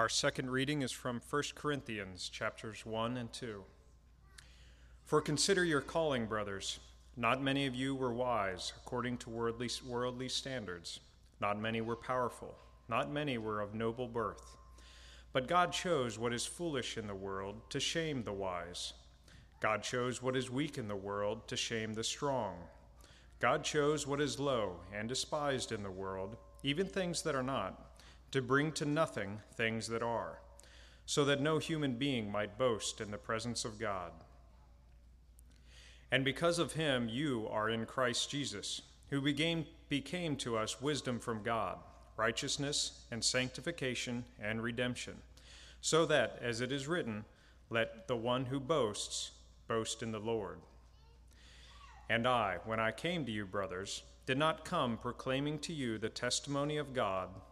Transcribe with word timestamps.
Our 0.00 0.08
second 0.08 0.50
reading 0.50 0.80
is 0.80 0.92
from 0.92 1.20
1 1.28 1.42
Corinthians 1.54 2.30
chapters 2.30 2.86
1 2.86 3.18
and 3.18 3.30
2. 3.34 3.62
For 5.04 5.20
consider 5.20 5.62
your 5.62 5.82
calling, 5.82 6.24
brothers. 6.24 6.80
Not 7.18 7.42
many 7.42 7.66
of 7.66 7.74
you 7.74 7.94
were 7.94 8.14
wise 8.14 8.72
according 8.78 9.18
to 9.18 9.28
worldly, 9.28 9.68
worldly 9.86 10.30
standards. 10.30 11.00
Not 11.38 11.60
many 11.60 11.82
were 11.82 11.96
powerful. 11.96 12.54
Not 12.88 13.12
many 13.12 13.36
were 13.36 13.60
of 13.60 13.74
noble 13.74 14.08
birth. 14.08 14.56
But 15.34 15.46
God 15.46 15.70
chose 15.70 16.18
what 16.18 16.32
is 16.32 16.46
foolish 16.46 16.96
in 16.96 17.06
the 17.06 17.14
world 17.14 17.56
to 17.68 17.78
shame 17.78 18.22
the 18.22 18.32
wise. 18.32 18.94
God 19.60 19.82
chose 19.82 20.22
what 20.22 20.34
is 20.34 20.50
weak 20.50 20.78
in 20.78 20.88
the 20.88 20.96
world 20.96 21.46
to 21.48 21.58
shame 21.58 21.92
the 21.92 22.04
strong. 22.04 22.54
God 23.38 23.64
chose 23.64 24.06
what 24.06 24.22
is 24.22 24.40
low 24.40 24.76
and 24.94 25.10
despised 25.10 25.72
in 25.72 25.82
the 25.82 25.90
world, 25.90 26.38
even 26.62 26.86
things 26.86 27.20
that 27.20 27.34
are 27.34 27.42
not 27.42 27.89
to 28.30 28.40
bring 28.40 28.72
to 28.72 28.84
nothing 28.84 29.40
things 29.54 29.88
that 29.88 30.02
are, 30.02 30.38
so 31.06 31.24
that 31.24 31.40
no 31.40 31.58
human 31.58 31.94
being 31.94 32.30
might 32.30 32.58
boast 32.58 33.00
in 33.00 33.10
the 33.10 33.18
presence 33.18 33.64
of 33.64 33.78
God. 33.78 34.12
And 36.12 36.24
because 36.24 36.58
of 36.58 36.72
him, 36.72 37.08
you 37.08 37.48
are 37.50 37.70
in 37.70 37.86
Christ 37.86 38.30
Jesus, 38.30 38.82
who 39.10 39.20
became, 39.20 39.66
became 39.88 40.36
to 40.36 40.56
us 40.56 40.80
wisdom 40.80 41.18
from 41.18 41.42
God, 41.42 41.78
righteousness 42.16 43.04
and 43.10 43.24
sanctification 43.24 44.24
and 44.40 44.62
redemption, 44.62 45.16
so 45.80 46.06
that, 46.06 46.38
as 46.42 46.60
it 46.60 46.72
is 46.72 46.88
written, 46.88 47.24
let 47.70 48.08
the 48.08 48.16
one 48.16 48.46
who 48.46 48.60
boasts 48.60 49.30
boast 49.68 50.02
in 50.02 50.12
the 50.12 50.18
Lord. 50.18 50.58
And 52.08 52.26
I, 52.26 52.58
when 52.64 52.80
I 52.80 52.90
came 52.90 53.24
to 53.24 53.32
you, 53.32 53.46
brothers, 53.46 54.02
did 54.26 54.36
not 54.36 54.64
come 54.64 54.96
proclaiming 54.96 55.60
to 55.60 55.72
you 55.72 55.96
the 55.96 56.08
testimony 56.08 56.76
of 56.76 56.92
God 56.92 57.28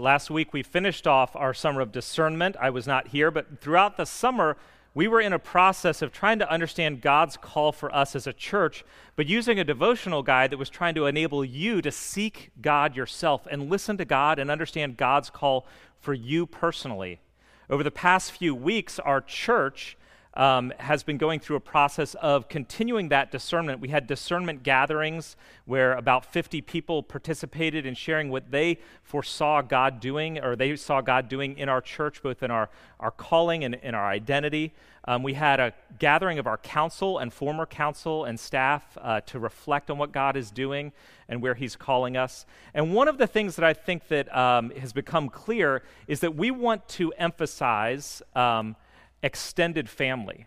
Last 0.00 0.30
week 0.30 0.54
we 0.54 0.62
finished 0.62 1.06
off 1.06 1.36
our 1.36 1.52
summer 1.52 1.82
of 1.82 1.92
discernment. 1.92 2.56
I 2.58 2.70
was 2.70 2.86
not 2.86 3.08
here, 3.08 3.30
but 3.30 3.60
throughout 3.60 3.98
the 3.98 4.06
summer, 4.06 4.56
we 4.94 5.06
were 5.06 5.20
in 5.20 5.34
a 5.34 5.38
process 5.38 6.00
of 6.00 6.10
trying 6.10 6.38
to 6.38 6.50
understand 6.50 7.02
God's 7.02 7.36
call 7.36 7.70
for 7.70 7.94
us 7.94 8.16
as 8.16 8.26
a 8.26 8.32
church, 8.32 8.82
but 9.14 9.26
using 9.26 9.60
a 9.60 9.64
devotional 9.64 10.22
guide 10.22 10.52
that 10.52 10.58
was 10.58 10.70
trying 10.70 10.94
to 10.94 11.04
enable 11.04 11.44
you 11.44 11.82
to 11.82 11.92
seek 11.92 12.50
God 12.62 12.96
yourself 12.96 13.46
and 13.50 13.68
listen 13.68 13.98
to 13.98 14.06
God 14.06 14.38
and 14.38 14.50
understand 14.50 14.96
God's 14.96 15.28
call 15.28 15.66
for 15.98 16.14
you 16.14 16.46
personally. 16.46 17.20
Over 17.68 17.82
the 17.82 17.90
past 17.90 18.32
few 18.32 18.54
weeks, 18.54 18.98
our 18.98 19.20
church 19.20 19.98
um, 20.40 20.72
has 20.78 21.02
been 21.02 21.18
going 21.18 21.38
through 21.38 21.56
a 21.56 21.60
process 21.60 22.14
of 22.14 22.48
continuing 22.48 23.10
that 23.10 23.30
discernment. 23.30 23.78
We 23.78 23.88
had 23.88 24.06
discernment 24.06 24.62
gatherings 24.62 25.36
where 25.66 25.92
about 25.92 26.24
50 26.24 26.62
people 26.62 27.02
participated 27.02 27.84
in 27.84 27.94
sharing 27.94 28.30
what 28.30 28.50
they 28.50 28.78
foresaw 29.02 29.60
God 29.60 30.00
doing 30.00 30.38
or 30.38 30.56
they 30.56 30.74
saw 30.76 31.02
God 31.02 31.28
doing 31.28 31.58
in 31.58 31.68
our 31.68 31.82
church, 31.82 32.22
both 32.22 32.42
in 32.42 32.50
our, 32.50 32.70
our 32.98 33.10
calling 33.10 33.64
and 33.64 33.74
in 33.74 33.94
our 33.94 34.06
identity. 34.06 34.72
Um, 35.04 35.22
we 35.22 35.34
had 35.34 35.60
a 35.60 35.74
gathering 35.98 36.38
of 36.38 36.46
our 36.46 36.56
council 36.56 37.18
and 37.18 37.30
former 37.30 37.66
council 37.66 38.24
and 38.24 38.40
staff 38.40 38.96
uh, 38.98 39.20
to 39.26 39.38
reflect 39.38 39.90
on 39.90 39.98
what 39.98 40.10
God 40.10 40.38
is 40.38 40.50
doing 40.50 40.92
and 41.28 41.42
where 41.42 41.54
He's 41.54 41.76
calling 41.76 42.16
us. 42.16 42.46
And 42.72 42.94
one 42.94 43.08
of 43.08 43.18
the 43.18 43.26
things 43.26 43.56
that 43.56 43.64
I 43.64 43.74
think 43.74 44.08
that 44.08 44.34
um, 44.34 44.70
has 44.70 44.94
become 44.94 45.28
clear 45.28 45.82
is 46.06 46.20
that 46.20 46.34
we 46.34 46.50
want 46.50 46.88
to 46.88 47.12
emphasize. 47.18 48.22
Um, 48.34 48.76
extended 49.22 49.88
family. 49.88 50.46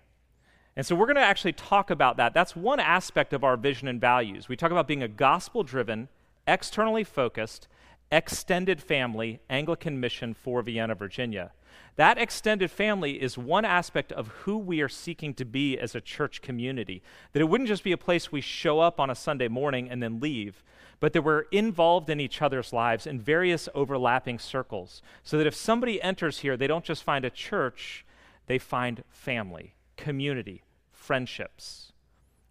And 0.75 0.85
so 0.85 0.95
we're 0.95 1.06
going 1.06 1.17
to 1.17 1.22
actually 1.22 1.53
talk 1.53 1.91
about 1.91 2.17
that. 2.17 2.34
That's 2.34 2.56
one 2.56 2.79
aspect 2.79 3.34
of 3.34 3.44
our 3.44 3.57
vision 3.57 3.88
and 3.88 4.01
values. 4.01 4.50
We 4.50 4.56
talk 4.56 4.72
about 4.72 4.88
being 4.88 5.03
a 5.03 5.07
gospel 5.07 5.63
driven, 5.63 6.07
externally 6.47 7.03
focused, 7.03 7.67
extended 8.11 8.81
family 8.81 9.39
Anglican 9.50 10.00
mission 10.00 10.34
for 10.34 10.61
Vienna, 10.61 10.95
Virginia. 10.95 11.51
That 11.95 12.17
extended 12.17 12.72
family 12.72 13.22
is 13.22 13.38
one 13.38 13.66
aspect 13.66 14.11
of 14.11 14.28
who 14.28 14.57
we 14.57 14.81
are 14.81 14.90
seeking 14.90 15.35
to 15.35 15.45
be 15.45 15.78
as 15.78 15.94
a 15.94 16.01
church 16.01 16.41
community. 16.41 17.03
That 17.34 17.41
it 17.41 17.45
wouldn't 17.45 17.67
just 17.67 17.84
be 17.84 17.91
a 17.91 17.97
place 17.97 18.31
we 18.31 18.41
show 18.41 18.79
up 18.79 19.00
on 19.00 19.11
a 19.11 19.16
Sunday 19.16 19.47
morning 19.47 19.90
and 19.90 20.01
then 20.01 20.19
leave, 20.19 20.63
but 21.00 21.13
that 21.13 21.22
we're 21.22 21.45
involved 21.51 22.09
in 22.09 22.19
each 22.19 22.41
other's 22.41 22.73
lives 22.73 23.05
in 23.05 23.19
various 23.19 23.69
overlapping 23.75 24.40
circles. 24.40 25.03
So 25.23 25.38
that 25.38 25.47
if 25.47 25.55
somebody 25.55 26.01
enters 26.01 26.40
here, 26.40 26.57
they 26.57 26.67
don't 26.67 26.85
just 26.85 27.03
find 27.03 27.25
a 27.25 27.29
church, 27.29 28.05
they 28.48 28.58
find 28.58 29.04
family, 29.09 29.76
community, 29.98 30.64
friendships. 30.92 31.92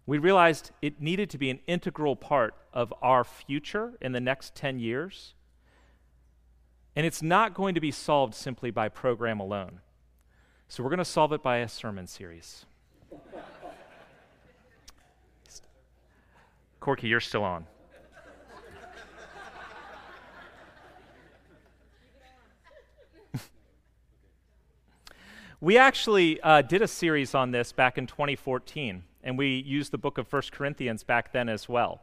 We 0.05 0.17
realized 0.17 0.71
it 0.81 1.01
needed 1.01 1.29
to 1.31 1.37
be 1.37 1.49
an 1.49 1.59
integral 1.67 2.15
part 2.15 2.55
of 2.73 2.93
our 3.01 3.23
future 3.23 3.93
in 4.01 4.11
the 4.11 4.19
next 4.19 4.55
10 4.55 4.79
years. 4.79 5.33
And 6.95 7.05
it's 7.05 7.21
not 7.21 7.53
going 7.53 7.75
to 7.75 7.81
be 7.81 7.91
solved 7.91 8.35
simply 8.35 8.69
by 8.69 8.89
program 8.89 9.39
alone. 9.39 9.79
So 10.67 10.83
we're 10.83 10.89
going 10.89 10.97
to 10.99 11.05
solve 11.05 11.33
it 11.33 11.41
by 11.41 11.57
a 11.57 11.67
sermon 11.67 12.07
series. 12.07 12.65
Corky, 16.79 17.07
you're 17.07 17.19
still 17.19 17.43
on. 17.43 17.65
We 25.63 25.77
actually 25.77 26.41
uh, 26.41 26.61
did 26.61 26.81
a 26.81 26.89
series 26.89 27.33
on 27.33 27.51
this 27.51 27.71
back 27.71 27.97
in 27.97 28.05
2014, 28.05 29.01
and 29.23 29.37
we 29.37 29.63
used 29.65 29.91
the 29.93 29.97
book 29.97 30.17
of 30.17 30.29
1 30.29 30.41
Corinthians 30.51 31.05
back 31.05 31.31
then 31.31 31.47
as 31.47 31.69
well. 31.69 32.01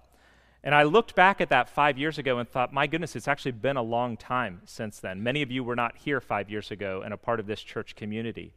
And 0.64 0.74
I 0.74 0.84
looked 0.84 1.14
back 1.14 1.42
at 1.42 1.50
that 1.50 1.68
five 1.68 1.98
years 1.98 2.16
ago 2.16 2.38
and 2.38 2.48
thought, 2.48 2.72
my 2.72 2.86
goodness, 2.86 3.16
it's 3.16 3.28
actually 3.28 3.52
been 3.52 3.76
a 3.76 3.82
long 3.82 4.16
time 4.16 4.62
since 4.64 4.98
then. 4.98 5.22
Many 5.22 5.42
of 5.42 5.50
you 5.50 5.62
were 5.62 5.76
not 5.76 5.98
here 5.98 6.22
five 6.22 6.48
years 6.48 6.70
ago 6.70 7.02
and 7.04 7.12
a 7.12 7.18
part 7.18 7.38
of 7.38 7.46
this 7.46 7.60
church 7.60 7.96
community. 7.96 8.54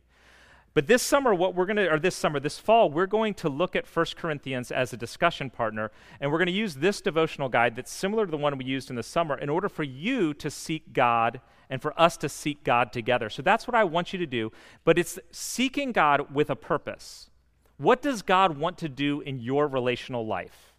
But 0.73 0.87
this 0.87 1.03
summer, 1.03 1.35
what 1.35 1.53
we're 1.53 1.67
going 1.67 1.77
to, 1.77 1.91
or 1.91 1.99
this 1.99 2.15
summer, 2.15 2.39
this 2.39 2.57
fall, 2.57 2.89
we're 2.89 3.05
going 3.05 3.35
to 3.35 3.49
look 3.49 3.75
at 3.75 3.85
1 3.85 4.05
Corinthians 4.17 4.71
as 4.71 4.91
a 4.91 4.97
discussion 4.97 5.51
partner, 5.51 5.91
and 6.19 6.31
we're 6.31 6.39
going 6.39 6.47
to 6.47 6.51
use 6.51 6.75
this 6.75 6.99
devotional 6.99 7.47
guide 7.47 7.75
that's 7.75 7.91
similar 7.91 8.25
to 8.25 8.31
the 8.31 8.37
one 8.37 8.57
we 8.57 8.65
used 8.65 8.89
in 8.89 8.95
the 8.95 9.03
summer 9.03 9.37
in 9.37 9.49
order 9.49 9.69
for 9.69 9.83
you 9.83 10.33
to 10.33 10.49
seek 10.49 10.91
God 10.91 11.41
and 11.69 11.79
for 11.79 11.99
us 11.99 12.17
to 12.17 12.29
seek 12.29 12.63
God 12.63 12.91
together. 12.91 13.29
So 13.29 13.43
that's 13.43 13.67
what 13.67 13.75
I 13.75 13.83
want 13.83 14.13
you 14.13 14.19
to 14.19 14.25
do. 14.25 14.51
But 14.83 14.97
it's 14.97 15.19
seeking 15.31 15.91
God 15.91 16.33
with 16.33 16.49
a 16.49 16.55
purpose. 16.55 17.29
What 17.77 18.01
does 18.01 18.23
God 18.23 18.57
want 18.57 18.79
to 18.79 18.89
do 18.89 19.21
in 19.21 19.39
your 19.39 19.67
relational 19.67 20.25
life? 20.25 20.73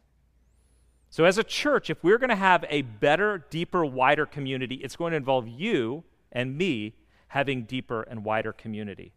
So, 1.11 1.25
as 1.25 1.39
a 1.39 1.45
church, 1.45 1.91
if 1.91 2.03
we're 2.03 2.19
going 2.19 2.31
to 2.31 2.37
have 2.37 2.65
a 2.69 2.83
better, 2.83 3.47
deeper, 3.49 3.85
wider 3.85 4.27
community, 4.27 4.77
it's 4.77 4.97
going 4.97 5.13
to 5.13 5.17
involve 5.17 5.47
you 5.47 6.03
and 6.33 6.59
me 6.59 6.97
having 7.29 7.63
deeper 7.63 8.03
and 8.03 8.25
wider 8.25 8.53
community. 8.53 9.13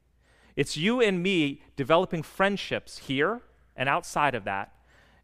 It's 0.58 0.76
you 0.76 1.00
and 1.02 1.22
me 1.24 1.62
developing 1.78 2.24
friendships 2.24 2.98
here 2.98 3.42
and 3.76 3.88
outside 3.88 4.36
of 4.36 4.44
that 4.46 4.74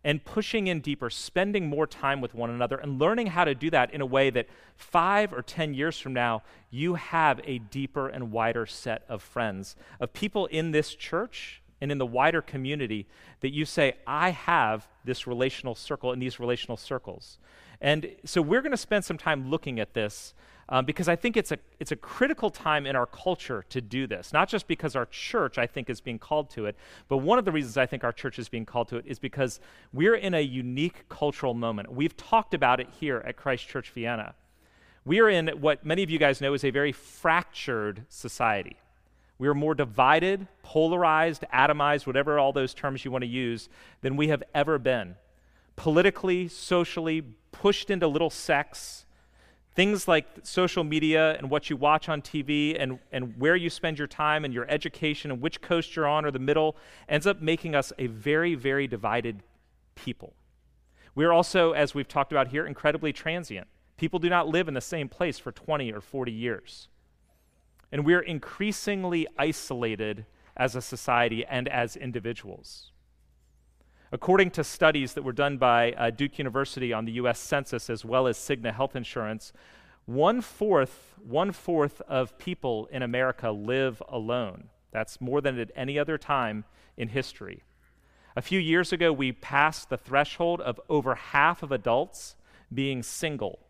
and 0.04 0.24
pushing 0.24 0.68
in 0.68 0.80
deeper, 0.80 1.10
spending 1.10 1.68
more 1.68 1.88
time 1.88 2.22
with 2.22 2.36
one 2.36 2.50
another, 2.50 2.78
and 2.78 3.00
learning 3.00 3.28
how 3.28 3.46
to 3.46 3.56
do 3.56 3.70
that 3.72 3.94
in 3.94 4.02
a 4.02 4.06
way 4.06 4.30
that 4.30 4.48
five 4.76 5.34
or 5.34 5.42
10 5.42 5.74
years 5.74 5.98
from 5.98 6.14
now, 6.14 6.44
you 6.70 6.96
have 6.96 7.40
a 7.46 7.60
deeper 7.60 8.10
and 8.10 8.32
wider 8.32 8.66
set 8.66 9.04
of 9.08 9.24
friends, 9.24 9.76
of 10.00 10.14
people 10.14 10.46
in 10.48 10.72
this 10.72 10.94
church 10.94 11.62
and 11.80 11.92
in 11.92 11.98
the 11.98 12.06
wider 12.06 12.42
community 12.42 13.08
that 13.40 13.54
you 13.54 13.66
say, 13.66 13.94
I 14.06 14.32
have 14.32 14.88
this 15.06 15.26
relational 15.26 15.74
circle 15.74 16.12
in 16.12 16.20
these 16.20 16.40
relational 16.40 16.78
circles. 16.78 17.40
And 17.82 18.12
so 18.24 18.42
we're 18.42 18.62
going 18.62 18.72
to 18.72 18.78
spend 18.78 19.06
some 19.06 19.18
time 19.18 19.50
looking 19.50 19.80
at 19.80 19.94
this 19.94 20.34
um, 20.70 20.86
because 20.86 21.08
I 21.08 21.16
think 21.16 21.36
it's 21.38 21.52
a, 21.52 21.60
it's 21.80 21.92
a 21.92 21.96
critical 21.96 22.50
time 22.50 22.86
in 22.86 22.96
our 22.96 23.06
culture 23.06 23.66
to 23.70 23.82
do 23.82 24.08
this. 24.08 24.32
Not 24.32 24.50
just 24.50 24.68
because 24.68 24.96
our 24.96 25.06
church, 25.08 25.58
I 25.58 25.68
think, 25.68 25.90
is 25.90 26.02
being 26.02 26.20
called 26.20 26.50
to 26.52 26.66
it, 26.66 26.76
but 27.10 27.18
one 27.18 27.38
of 27.38 27.46
the 27.46 27.52
reasons 27.52 27.78
I 27.78 27.86
think 27.86 28.04
our 28.04 28.14
church 28.14 28.40
is 28.40 28.50
being 28.50 28.66
called 28.66 28.88
to 28.90 28.98
it 28.98 29.06
is 29.06 29.20
because 29.20 29.60
we're 29.92 30.16
in 30.16 30.34
a 30.34 30.42
unique 30.42 31.08
cultural 31.10 31.54
moment. 31.54 31.92
We've 31.92 32.16
talked 32.16 32.54
about 32.54 32.80
it 32.80 32.88
here 33.00 33.24
at 33.26 33.36
Christ 33.36 33.68
Church 33.68 33.92
Vienna. 33.92 34.36
We 35.06 35.20
are 35.20 35.30
in 35.30 35.50
what 35.60 35.86
many 35.86 36.02
of 36.04 36.10
you 36.10 36.18
guys 36.18 36.40
know 36.40 36.54
is 36.54 36.64
a 36.64 36.70
very 36.70 36.94
fractured 36.94 38.06
society. 38.08 38.78
We 39.38 39.50
are 39.50 39.54
more 39.54 39.76
divided, 39.76 40.48
polarized, 40.62 41.44
atomized, 41.54 42.08
whatever 42.08 42.40
all 42.40 42.54
those 42.54 42.74
terms 42.74 43.04
you 43.04 43.12
want 43.12 43.24
to 43.24 43.30
use, 43.30 43.68
than 44.02 44.16
we 44.16 44.30
have 44.30 44.44
ever 44.56 44.80
been. 44.80 45.16
Politically, 45.76 46.48
socially, 46.48 47.22
pushed 47.52 47.90
into 47.90 48.08
little 48.08 48.30
sects 48.30 49.03
Things 49.76 50.08
like 50.08 50.28
social 50.44 50.84
media 50.84 51.36
and 51.38 51.50
what 51.50 51.70
you 51.70 51.78
watch 51.78 52.08
on 52.08 52.22
TV 52.22 52.76
and, 52.80 53.00
and 53.12 53.36
where 53.38 53.56
you 53.56 53.70
spend 53.70 53.98
your 53.98 54.08
time 54.08 54.46
and 54.46 54.54
your 54.54 54.70
education 54.70 55.32
and 55.32 55.42
which 55.42 55.62
coast 55.62 55.96
you're 55.96 56.08
on 56.08 56.26
or 56.26 56.32
the 56.32 56.40
middle 56.40 56.76
ends 57.10 57.26
up 57.26 57.42
making 57.42 57.74
us 57.74 57.92
a 57.98 58.06
very, 58.08 58.54
very 58.54 58.86
divided 58.86 59.42
people. 59.96 60.34
We're 61.16 61.32
also, 61.32 61.72
as 61.72 61.96
we've 61.96 62.08
talked 62.08 62.32
about 62.32 62.50
here, 62.50 62.68
incredibly 62.68 63.14
transient. 63.14 63.68
People 63.98 64.20
do 64.20 64.30
not 64.30 64.48
live 64.48 64.68
in 64.68 64.74
the 64.76 64.82
same 64.82 65.10
place 65.10 65.40
for 65.40 65.52
20 65.52 65.92
or 65.92 66.02
40 66.02 66.32
years. 66.32 66.88
And 67.92 68.06
we're 68.06 68.22
increasingly 68.22 69.28
isolated 69.38 70.26
as 70.56 70.76
a 70.76 70.82
society 70.82 71.46
and 71.46 71.68
as 71.68 71.96
individuals. 71.96 72.93
According 74.14 74.52
to 74.52 74.64
studies 74.64 75.14
that 75.14 75.24
were 75.24 75.32
done 75.32 75.58
by 75.58 75.94
uh, 75.94 76.12
Duke 76.12 76.38
University 76.38 76.94
on 76.94 77.06
the 77.06 77.14
US 77.14 77.40
Census 77.40 77.90
as 77.90 78.06
well 78.06 78.28
as 78.28 78.38
Cigna 78.38 78.72
Health 78.72 78.96
Insurance, 78.96 79.52
one 80.06 80.40
fourth, 80.40 81.16
one 81.28 81.52
fourth 81.52 82.00
of 82.02 82.38
people 82.38 82.88
in 82.92 83.02
America 83.02 83.50
live 83.50 84.04
alone. 84.08 84.66
That's 84.92 85.20
more 85.20 85.42
than 85.42 85.58
at 85.58 85.72
any 85.76 85.98
other 85.98 86.20
time 86.20 86.64
in 86.96 87.08
history. 87.08 87.64
A 88.36 88.42
few 88.44 88.60
years 88.60 88.94
ago, 88.94 89.12
we 89.12 89.32
passed 89.32 89.90
the 89.90 89.98
threshold 89.98 90.62
of 90.62 90.80
over 90.90 91.16
half 91.16 91.64
of 91.64 91.72
adults 91.72 92.36
being 92.72 93.02
single. 93.02 93.62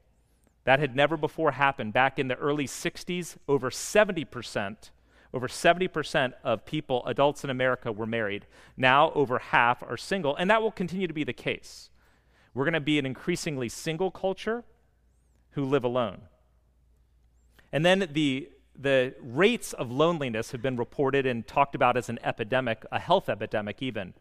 That 0.65 0.81
had 0.81 0.93
never 0.93 1.15
before 1.15 1.51
happened. 1.51 1.93
Back 1.93 2.19
in 2.19 2.27
the 2.27 2.35
early 2.35 2.67
60s, 2.67 3.37
over 3.47 3.69
70% 3.69 4.89
over 5.33 5.47
70% 5.47 6.33
of 6.43 6.65
people, 6.65 7.03
adults 7.07 7.43
in 7.43 7.49
America, 7.49 7.91
were 7.91 8.05
married. 8.05 8.45
Now, 8.77 9.11
over 9.13 9.39
half 9.39 9.81
are 9.81 9.97
single, 9.97 10.35
and 10.35 10.49
that 10.49 10.61
will 10.61 10.71
continue 10.71 11.07
to 11.07 11.13
be 11.13 11.23
the 11.23 11.33
case. 11.33 11.89
We're 12.53 12.65
going 12.65 12.73
to 12.73 12.79
be 12.79 12.99
an 12.99 13.05
increasingly 13.05 13.67
single 13.67 14.11
culture 14.11 14.63
who 15.51 15.65
live 15.65 15.83
alone. 15.83 16.21
And 17.71 17.83
then 17.83 18.07
the, 18.11 18.49
the 18.79 19.15
rates 19.19 19.73
of 19.73 19.91
loneliness 19.91 20.51
have 20.51 20.61
been 20.61 20.77
reported 20.77 21.25
and 21.25 21.47
talked 21.47 21.73
about 21.73 21.97
as 21.97 22.09
an 22.09 22.19
epidemic, 22.23 22.85
a 22.91 22.99
health 22.99 23.27
epidemic, 23.27 23.81
even. 23.81 24.13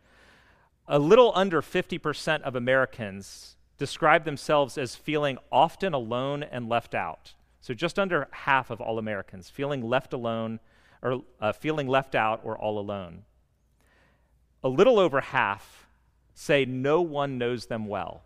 A 0.88 0.98
little 0.98 1.32
under 1.34 1.60
50% 1.60 2.40
of 2.40 2.56
Americans 2.56 3.56
describe 3.76 4.24
themselves 4.24 4.78
as 4.78 4.96
feeling 4.96 5.36
often 5.50 5.92
alone 5.92 6.42
and 6.42 6.70
left 6.70 6.94
out. 6.94 7.34
So, 7.60 7.74
just 7.74 7.98
under 7.98 8.28
half 8.30 8.70
of 8.70 8.80
all 8.80 8.98
Americans 8.98 9.48
feeling 9.48 9.82
left 9.82 10.12
alone 10.12 10.58
or 11.02 11.22
uh, 11.40 11.52
feeling 11.52 11.88
left 11.88 12.14
out 12.14 12.40
or 12.44 12.56
all 12.56 12.78
alone. 12.78 13.24
A 14.62 14.68
little 14.68 14.98
over 14.98 15.20
half 15.20 15.88
say 16.34 16.64
no 16.64 17.00
one 17.00 17.38
knows 17.38 17.66
them 17.66 17.86
well. 17.86 18.22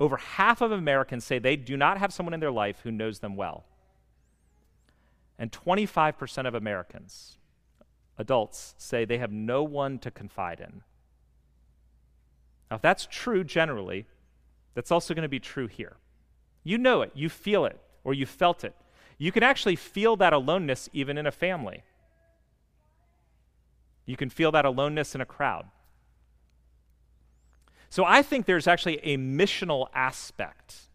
Over 0.00 0.16
half 0.16 0.60
of 0.60 0.72
Americans 0.72 1.24
say 1.24 1.38
they 1.38 1.56
do 1.56 1.76
not 1.76 1.98
have 1.98 2.12
someone 2.12 2.34
in 2.34 2.40
their 2.40 2.50
life 2.50 2.80
who 2.82 2.90
knows 2.90 3.20
them 3.20 3.36
well. 3.36 3.64
And 5.38 5.52
25% 5.52 6.46
of 6.46 6.54
Americans, 6.54 7.38
adults, 8.16 8.74
say 8.76 9.04
they 9.04 9.18
have 9.18 9.32
no 9.32 9.62
one 9.62 9.98
to 10.00 10.10
confide 10.10 10.60
in. 10.60 10.82
Now, 12.70 12.76
if 12.76 12.82
that's 12.82 13.06
true 13.10 13.44
generally, 13.44 14.06
that's 14.74 14.90
also 14.90 15.14
going 15.14 15.22
to 15.22 15.28
be 15.28 15.40
true 15.40 15.68
here. 15.68 15.96
You 16.64 16.76
know 16.76 17.02
it, 17.02 17.12
you 17.14 17.28
feel 17.28 17.64
it, 17.64 17.80
or 18.04 18.14
you 18.14 18.26
felt 18.26 18.64
it. 18.64 18.74
You 19.16 19.32
can 19.32 19.42
actually 19.42 19.76
feel 19.76 20.16
that 20.16 20.32
aloneness 20.32 20.88
even 20.92 21.18
in 21.18 21.26
a 21.26 21.32
family. 21.32 21.82
You 24.08 24.16
can 24.16 24.30
feel 24.30 24.50
that 24.52 24.64
aloneness 24.64 25.14
in 25.14 25.20
a 25.20 25.26
crowd. 25.26 25.66
So 27.90 28.06
I 28.06 28.22
think 28.22 28.46
there's 28.46 28.66
actually 28.66 29.00
a 29.04 29.18
missional 29.18 29.88
aspect 29.94 30.88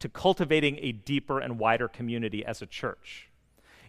to 0.00 0.10
cultivating 0.10 0.78
a 0.82 0.92
deeper 0.92 1.40
and 1.40 1.58
wider 1.58 1.88
community 1.88 2.44
as 2.44 2.60
a 2.60 2.66
church. 2.66 3.30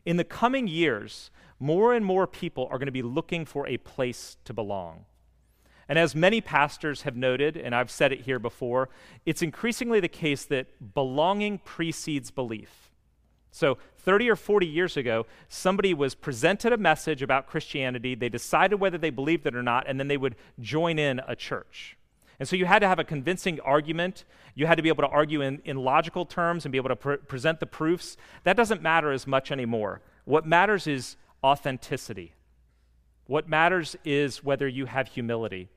In 0.05 0.15
the 0.15 0.23
coming 0.23 0.69
years, 0.69 1.29
more 1.59 1.93
and 1.93 2.05
more 2.05 2.25
people 2.25 2.69
are 2.71 2.77
going 2.77 2.85
to 2.85 2.93
be 2.93 3.01
looking 3.01 3.43
for 3.43 3.67
a 3.67 3.75
place 3.75 4.37
to 4.45 4.53
belong. 4.53 5.03
And 5.89 5.99
as 5.99 6.15
many 6.15 6.39
pastors 6.39 7.01
have 7.01 7.17
noted, 7.17 7.57
and 7.57 7.75
I've 7.75 7.91
said 7.91 8.13
it 8.13 8.21
here 8.21 8.39
before, 8.39 8.87
it's 9.25 9.41
increasingly 9.41 9.99
the 9.99 10.07
case 10.07 10.45
that 10.45 10.93
belonging 10.93 11.57
precedes 11.57 12.31
belief. 12.31 12.82
So, 13.55 13.77
30 13.97 14.31
or 14.31 14.35
40 14.35 14.65
years 14.65 14.97
ago, 14.97 15.27
somebody 15.47 15.93
was 15.93 16.15
presented 16.15 16.73
a 16.73 16.77
message 16.77 17.21
about 17.21 17.45
Christianity. 17.45 18.15
They 18.15 18.27
decided 18.27 18.79
whether 18.79 18.97
they 18.97 19.11
believed 19.11 19.45
it 19.45 19.55
or 19.55 19.61
not, 19.61 19.85
and 19.87 19.99
then 19.99 20.07
they 20.07 20.17
would 20.17 20.35
join 20.59 20.97
in 20.97 21.21
a 21.27 21.35
church. 21.35 21.95
And 22.39 22.49
so 22.49 22.55
you 22.55 22.65
had 22.65 22.79
to 22.79 22.87
have 22.87 22.97
a 22.97 23.03
convincing 23.03 23.59
argument. 23.59 24.25
You 24.55 24.65
had 24.65 24.75
to 24.75 24.81
be 24.81 24.89
able 24.89 25.03
to 25.03 25.07
argue 25.07 25.41
in, 25.41 25.61
in 25.65 25.77
logical 25.77 26.25
terms 26.25 26.65
and 26.65 26.71
be 26.71 26.79
able 26.79 26.89
to 26.89 26.95
pre- 26.95 27.17
present 27.17 27.59
the 27.59 27.67
proofs. 27.67 28.17
That 28.43 28.57
doesn't 28.57 28.81
matter 28.81 29.11
as 29.11 29.27
much 29.27 29.51
anymore. 29.51 30.01
What 30.25 30.47
matters 30.47 30.87
is 30.87 31.15
authenticity. 31.43 32.33
What 33.27 33.47
matters 33.47 33.95
is 34.03 34.43
whether 34.43 34.67
you 34.67 34.87
have 34.87 35.09
humility. 35.09 35.69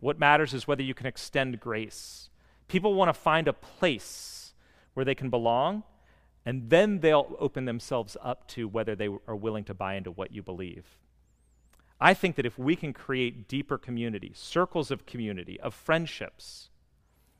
What 0.00 0.18
matters 0.18 0.52
is 0.52 0.66
whether 0.66 0.82
you 0.82 0.94
can 0.94 1.06
extend 1.06 1.60
grace. 1.60 2.28
People 2.66 2.94
want 2.94 3.08
to 3.08 3.14
find 3.14 3.46
a 3.46 3.52
place 3.52 4.52
where 4.94 5.04
they 5.04 5.14
can 5.14 5.30
belong 5.30 5.84
and 6.46 6.70
then 6.70 7.00
they'll 7.00 7.36
open 7.38 7.64
themselves 7.64 8.16
up 8.22 8.46
to 8.48 8.68
whether 8.68 8.94
they 8.94 9.08
are 9.26 9.36
willing 9.36 9.64
to 9.64 9.74
buy 9.74 9.94
into 9.94 10.10
what 10.10 10.32
you 10.32 10.42
believe. 10.42 10.98
I 12.00 12.12
think 12.12 12.36
that 12.36 12.46
if 12.46 12.58
we 12.58 12.76
can 12.76 12.92
create 12.92 13.48
deeper 13.48 13.78
community, 13.78 14.32
circles 14.34 14.90
of 14.90 15.06
community, 15.06 15.58
of 15.60 15.74
friendships, 15.74 16.68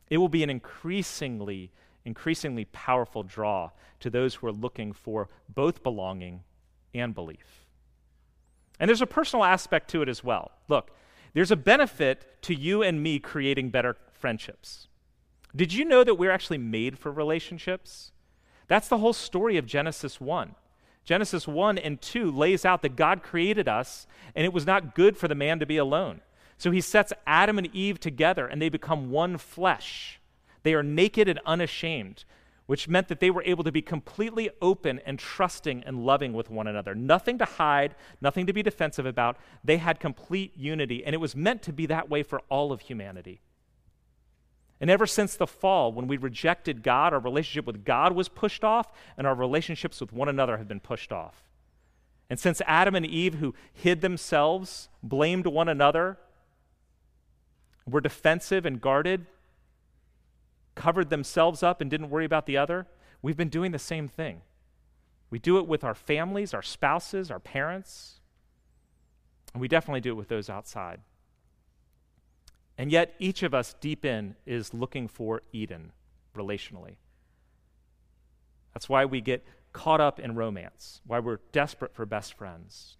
it 0.08 0.18
will 0.18 0.28
be 0.28 0.42
an 0.42 0.50
increasingly, 0.50 1.70
increasingly 2.04 2.64
powerful 2.66 3.22
draw 3.22 3.70
to 4.00 4.10
those 4.10 4.36
who 4.36 4.46
are 4.46 4.52
looking 4.52 4.92
for 4.92 5.28
both 5.48 5.82
belonging 5.82 6.44
and 6.94 7.14
belief. 7.14 7.66
And 8.80 8.88
there's 8.88 9.02
a 9.02 9.06
personal 9.06 9.44
aspect 9.44 9.90
to 9.90 10.02
it 10.02 10.08
as 10.08 10.24
well. 10.24 10.52
Look, 10.68 10.90
there's 11.32 11.50
a 11.50 11.56
benefit 11.56 12.42
to 12.42 12.54
you 12.54 12.82
and 12.82 13.02
me 13.02 13.18
creating 13.18 13.70
better 13.70 13.96
friendships. 14.12 14.88
Did 15.54 15.72
you 15.72 15.84
know 15.84 16.04
that 16.04 16.14
we're 16.14 16.30
actually 16.30 16.58
made 16.58 16.98
for 16.98 17.12
relationships? 17.12 18.12
That's 18.66 18.88
the 18.88 18.98
whole 18.98 19.12
story 19.12 19.56
of 19.56 19.66
Genesis 19.66 20.20
1. 20.20 20.54
Genesis 21.04 21.46
1 21.46 21.76
and 21.78 22.00
2 22.00 22.30
lays 22.30 22.64
out 22.64 22.82
that 22.82 22.96
God 22.96 23.22
created 23.22 23.68
us, 23.68 24.06
and 24.34 24.44
it 24.44 24.52
was 24.52 24.66
not 24.66 24.94
good 24.94 25.16
for 25.16 25.28
the 25.28 25.34
man 25.34 25.60
to 25.60 25.66
be 25.66 25.76
alone. 25.76 26.22
So 26.56 26.70
he 26.70 26.80
sets 26.80 27.12
Adam 27.26 27.58
and 27.58 27.68
Eve 27.74 28.00
together, 28.00 28.46
and 28.46 28.60
they 28.62 28.70
become 28.70 29.10
one 29.10 29.36
flesh. 29.36 30.20
They 30.62 30.72
are 30.72 30.82
naked 30.82 31.28
and 31.28 31.40
unashamed, 31.44 32.24
which 32.66 32.88
meant 32.88 33.08
that 33.08 33.20
they 33.20 33.30
were 33.30 33.42
able 33.44 33.64
to 33.64 33.72
be 33.72 33.82
completely 33.82 34.48
open 34.62 34.98
and 35.04 35.18
trusting 35.18 35.84
and 35.84 36.06
loving 36.06 36.32
with 36.32 36.48
one 36.48 36.66
another. 36.66 36.94
Nothing 36.94 37.36
to 37.38 37.44
hide, 37.44 37.94
nothing 38.22 38.46
to 38.46 38.54
be 38.54 38.62
defensive 38.62 39.04
about. 39.04 39.36
They 39.62 39.76
had 39.76 40.00
complete 40.00 40.56
unity, 40.56 41.04
and 41.04 41.14
it 41.14 41.18
was 41.18 41.36
meant 41.36 41.60
to 41.64 41.72
be 41.72 41.84
that 41.86 42.08
way 42.08 42.22
for 42.22 42.40
all 42.48 42.72
of 42.72 42.80
humanity. 42.80 43.42
And 44.80 44.90
ever 44.90 45.06
since 45.06 45.36
the 45.36 45.46
fall, 45.46 45.92
when 45.92 46.06
we 46.06 46.16
rejected 46.16 46.82
God, 46.82 47.12
our 47.12 47.20
relationship 47.20 47.66
with 47.66 47.84
God 47.84 48.12
was 48.12 48.28
pushed 48.28 48.64
off, 48.64 48.92
and 49.16 49.26
our 49.26 49.34
relationships 49.34 50.00
with 50.00 50.12
one 50.12 50.28
another 50.28 50.58
have 50.58 50.68
been 50.68 50.80
pushed 50.80 51.12
off. 51.12 51.44
And 52.28 52.38
since 52.38 52.60
Adam 52.66 52.94
and 52.94 53.06
Eve, 53.06 53.34
who 53.34 53.54
hid 53.72 54.00
themselves, 54.00 54.88
blamed 55.02 55.46
one 55.46 55.68
another, 55.68 56.18
were 57.86 58.00
defensive 58.00 58.66
and 58.66 58.80
guarded, 58.80 59.26
covered 60.74 61.10
themselves 61.10 61.62
up 61.62 61.80
and 61.80 61.90
didn't 61.90 62.10
worry 62.10 62.24
about 62.24 62.46
the 62.46 62.56
other, 62.56 62.86
we've 63.22 63.36
been 63.36 63.48
doing 63.48 63.72
the 63.72 63.78
same 63.78 64.08
thing. 64.08 64.40
We 65.30 65.38
do 65.38 65.58
it 65.58 65.66
with 65.66 65.84
our 65.84 65.94
families, 65.94 66.54
our 66.54 66.62
spouses, 66.62 67.30
our 67.30 67.40
parents, 67.40 68.20
and 69.52 69.60
we 69.60 69.68
definitely 69.68 70.00
do 70.00 70.10
it 70.10 70.16
with 70.16 70.28
those 70.28 70.50
outside. 70.50 71.00
And 72.76 72.90
yet, 72.90 73.14
each 73.18 73.42
of 73.42 73.54
us 73.54 73.74
deep 73.80 74.04
in 74.04 74.34
is 74.46 74.74
looking 74.74 75.06
for 75.06 75.42
Eden 75.52 75.92
relationally. 76.36 76.96
That's 78.72 78.88
why 78.88 79.04
we 79.04 79.20
get 79.20 79.44
caught 79.72 80.00
up 80.00 80.18
in 80.18 80.34
romance, 80.34 81.00
why 81.06 81.20
we're 81.20 81.40
desperate 81.52 81.94
for 81.94 82.04
best 82.04 82.34
friends. 82.34 82.96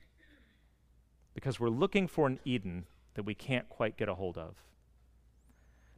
Because 1.35 1.59
we're 1.59 1.69
looking 1.69 2.07
for 2.07 2.27
an 2.29 2.39
Eden 2.45 2.87
that 3.15 3.25
we 3.25 3.35
can't 3.35 3.69
quite 3.69 3.97
get 3.97 4.09
a 4.09 4.15
hold 4.15 4.39
of. 4.39 4.63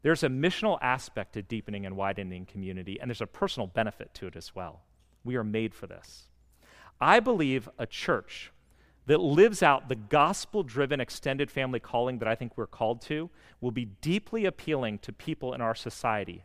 There's 0.03 0.23
a 0.23 0.29
missional 0.29 0.79
aspect 0.81 1.35
to 1.35 1.43
deepening 1.43 1.85
and 1.85 1.97
widening 1.97 2.47
community, 2.47 2.99
and 3.01 3.11
there's 3.11 3.21
a 3.21 3.27
personal 3.27 3.67
benefit 3.67 4.15
to 4.15 4.27
it 4.29 4.37
as 4.37 4.55
well. 4.55 4.83
We 5.25 5.37
are 5.37 5.45
made 5.45 5.75
for 5.75 5.87
this. 5.87 6.29
I 7.01 7.21
believe 7.21 7.69
a 7.79 7.87
church 7.87 8.53
that 9.07 9.21
lives 9.21 9.63
out 9.63 9.89
the 9.89 9.95
gospel 9.95 10.63
driven 10.63 11.01
extended 11.01 11.51
family 11.51 11.81
calling 11.81 12.19
that 12.19 12.29
I 12.29 12.35
think 12.35 12.53
we're 12.57 12.67
called 12.67 13.01
to 13.03 13.31
will 13.61 13.71
be 13.71 13.87
deeply 14.01 14.45
appealing 14.45 14.99
to 15.01 15.13
people 15.13 15.55
in 15.55 15.61
our 15.61 15.75
society 15.75 16.45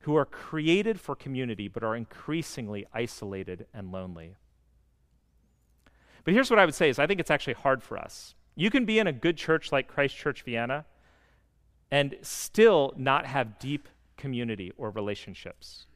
who 0.00 0.16
are 0.16 0.24
created 0.24 1.00
for 1.00 1.16
community 1.16 1.66
but 1.66 1.82
are 1.82 1.96
increasingly 1.96 2.86
isolated 2.92 3.66
and 3.74 3.90
lonely. 3.90 4.36
But 6.24 6.34
here's 6.34 6.50
what 6.50 6.58
I 6.58 6.64
would 6.64 6.74
say 6.74 6.88
is 6.88 6.98
I 6.98 7.06
think 7.06 7.20
it's 7.20 7.30
actually 7.30 7.54
hard 7.54 7.82
for 7.82 7.98
us. 7.98 8.34
You 8.54 8.70
can 8.70 8.84
be 8.84 8.98
in 8.98 9.06
a 9.06 9.12
good 9.12 9.36
church 9.36 9.72
like 9.72 9.88
Christ 9.88 10.16
Church 10.16 10.42
Vienna 10.42 10.84
and 11.90 12.16
still 12.22 12.92
not 12.96 13.26
have 13.26 13.58
deep 13.58 13.88
community 14.16 14.72
or 14.76 14.90
relationships. 14.90 15.86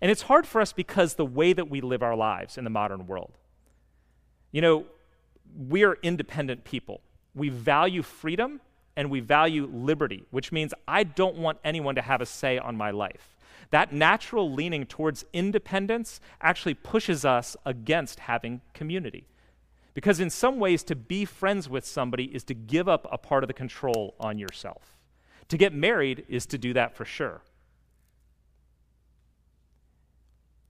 And 0.00 0.10
it's 0.10 0.22
hard 0.22 0.46
for 0.46 0.60
us 0.60 0.72
because 0.72 1.14
the 1.14 1.24
way 1.24 1.52
that 1.52 1.70
we 1.70 1.80
live 1.80 2.02
our 2.02 2.14
lives 2.14 2.58
in 2.58 2.64
the 2.64 2.70
modern 2.70 3.06
world. 3.06 3.38
You 4.52 4.60
know, 4.60 4.86
we 5.68 5.84
are 5.84 5.98
independent 6.02 6.64
people. 6.64 7.00
We 7.34 7.48
value 7.48 8.02
freedom 8.02 8.60
and 8.96 9.10
we 9.10 9.20
value 9.20 9.68
liberty, 9.72 10.24
which 10.30 10.52
means 10.52 10.72
I 10.88 11.04
don't 11.04 11.36
want 11.36 11.58
anyone 11.64 11.94
to 11.96 12.02
have 12.02 12.20
a 12.20 12.26
say 12.26 12.58
on 12.58 12.76
my 12.76 12.90
life. 12.90 13.36
That 13.70 13.92
natural 13.92 14.52
leaning 14.52 14.86
towards 14.86 15.24
independence 15.32 16.20
actually 16.40 16.74
pushes 16.74 17.24
us 17.24 17.56
against 17.64 18.20
having 18.20 18.60
community. 18.74 19.26
Because 19.92 20.20
in 20.20 20.30
some 20.30 20.58
ways, 20.58 20.82
to 20.84 20.94
be 20.94 21.24
friends 21.24 21.68
with 21.68 21.84
somebody 21.84 22.24
is 22.24 22.44
to 22.44 22.54
give 22.54 22.88
up 22.88 23.06
a 23.10 23.18
part 23.18 23.42
of 23.42 23.48
the 23.48 23.54
control 23.54 24.14
on 24.20 24.38
yourself. 24.38 24.98
To 25.48 25.56
get 25.56 25.72
married 25.72 26.24
is 26.28 26.46
to 26.46 26.58
do 26.58 26.72
that 26.74 26.94
for 26.94 27.04
sure. 27.04 27.40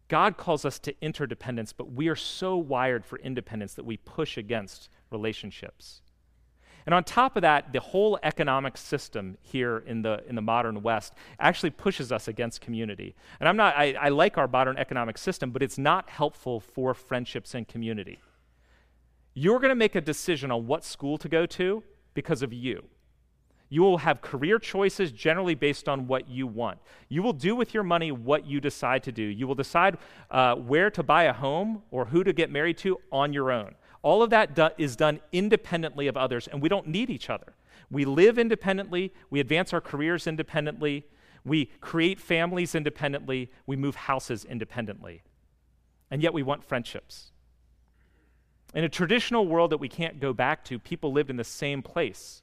God 0.09 0.37
calls 0.37 0.65
us 0.65 0.79
to 0.81 0.95
interdependence, 1.01 1.73
but 1.73 1.93
we 1.93 2.09
are 2.09 2.17
so 2.17 2.57
wired 2.57 3.05
for 3.05 3.19
independence 3.19 3.75
that 3.75 3.85
we 3.85 3.97
push 3.97 4.37
against 4.37 4.89
relationships. 5.11 6.03
And 6.87 6.95
on 6.95 7.03
top 7.03 7.35
of 7.35 7.43
that, 7.43 7.73
the 7.73 7.81
whole 7.81 8.17
economic 8.23 8.77
system 8.77 9.37
here 9.43 9.79
in 9.79 10.03
the, 10.03 10.23
in 10.29 10.37
the 10.37 10.43
modern 10.43 10.83
West 10.83 11.15
actually 11.41 11.71
pushes 11.71 12.13
us 12.13 12.29
against 12.29 12.61
community. 12.61 13.17
And 13.41 13.49
I'm 13.49 13.57
not, 13.57 13.75
I, 13.77 13.95
I 13.95 14.09
like 14.11 14.39
our 14.39 14.47
modern 14.47 14.77
economic 14.77 15.19
system, 15.19 15.51
but 15.51 15.63
it's 15.63 15.79
not 15.79 16.09
helpful 16.09 16.61
for 16.61 16.95
friendships 16.95 17.55
and 17.57 17.67
community. 17.67 18.21
You're 19.35 19.59
going 19.59 19.71
to 19.71 19.75
make 19.75 19.97
a 19.97 20.01
decision 20.01 20.53
on 20.53 20.69
what 20.69 20.85
school 20.85 21.19
to 21.19 21.29
go 21.29 21.45
to 21.45 21.83
because 22.15 22.43
of 22.43 22.53
you. 22.53 22.85
You 23.69 23.83
will 23.83 23.99
have 23.99 24.21
career 24.21 24.59
choices 24.59 25.11
generally 25.11 25.55
based 25.55 25.89
on 25.89 26.07
what 26.07 26.29
you 26.29 26.47
want. 26.47 26.79
You 27.09 27.23
will 27.23 27.33
do 27.33 27.57
with 27.57 27.75
your 27.75 27.83
money 27.83 28.13
what 28.13 28.47
you 28.47 28.61
decide 28.61 29.03
to 29.05 29.13
do. 29.13 29.23
You 29.23 29.47
will 29.47 29.57
decide 29.57 29.99
uh, 30.31 30.55
where 30.55 30.91
to 30.91 31.03
buy 31.03 31.25
a 31.25 31.33
home 31.33 31.83
or 31.91 32.05
who 32.05 32.23
to 32.23 32.33
get 32.33 32.51
married 32.51 32.79
to 32.79 32.99
on 33.11 33.33
your 33.33 33.51
own. 33.51 33.75
All 34.03 34.23
of 34.23 34.31
that 34.31 34.55
do- 34.55 34.71
is 34.79 34.95
done 34.95 35.21
independently 35.33 36.07
of 36.07 36.17
others, 36.17 36.47
and 36.47 36.63
we 36.63 36.69
don't 36.69 36.87
need 36.87 37.11
each 37.11 37.29
other. 37.29 37.55
We 37.91 38.05
live 38.05 38.39
independently, 38.39 39.13
we 39.31 39.41
advance 39.41 39.73
our 39.73 39.81
careers 39.81 40.27
independently, 40.27 41.07
we 41.45 41.67
create 41.81 42.21
families 42.21 42.75
independently, 42.75 43.51
we 43.67 43.77
move 43.77 43.95
houses 43.95 44.45
independently. 44.45 45.23
And 46.11 46.23
yet 46.23 46.33
we 46.33 46.43
want 46.43 46.65
friendships. 46.65 47.33
In 48.75 48.85
a 48.85 48.89
traditional 48.89 49.47
world 49.47 49.71
that 49.71 49.79
we 49.79 49.89
can't 49.89 50.21
go 50.21 50.33
back 50.33 50.65
to, 50.67 50.79
people 50.79 51.13
lived 51.13 51.31
in 51.31 51.37
the 51.37 51.45
same 51.45 51.83
place. 51.83 52.43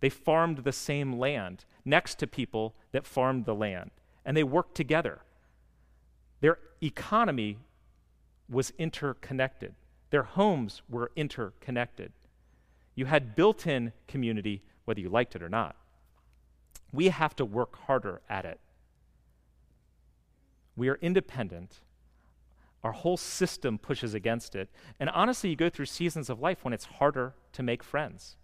They 0.00 0.08
farmed 0.08 0.58
the 0.58 0.72
same 0.72 1.18
land 1.18 1.64
next 1.84 2.18
to 2.18 2.26
people 2.26 2.74
that 2.92 3.06
farmed 3.06 3.44
the 3.44 3.54
land, 3.54 3.90
and 4.24 4.36
they 4.36 4.44
worked 4.44 4.74
together. 4.74 5.20
Their 6.40 6.58
economy 6.82 7.58
was 8.48 8.72
interconnected. 8.78 9.74
Their 10.10 10.22
homes 10.22 10.82
were 10.88 11.12
interconnected. 11.14 12.12
You 12.94 13.06
had 13.06 13.36
built 13.36 13.66
in 13.66 13.92
community, 14.08 14.62
whether 14.84 15.00
you 15.00 15.08
liked 15.08 15.36
it 15.36 15.42
or 15.42 15.48
not. 15.48 15.76
We 16.92 17.08
have 17.08 17.36
to 17.36 17.44
work 17.44 17.76
harder 17.86 18.20
at 18.28 18.44
it. 18.44 18.58
We 20.76 20.88
are 20.88 20.98
independent. 21.00 21.80
Our 22.82 22.92
whole 22.92 23.16
system 23.16 23.78
pushes 23.78 24.14
against 24.14 24.56
it. 24.56 24.70
And 24.98 25.10
honestly, 25.10 25.50
you 25.50 25.56
go 25.56 25.68
through 25.68 25.86
seasons 25.86 26.30
of 26.30 26.40
life 26.40 26.64
when 26.64 26.72
it's 26.72 26.86
harder 26.86 27.34
to 27.52 27.62
make 27.62 27.84
friends. 27.84 28.36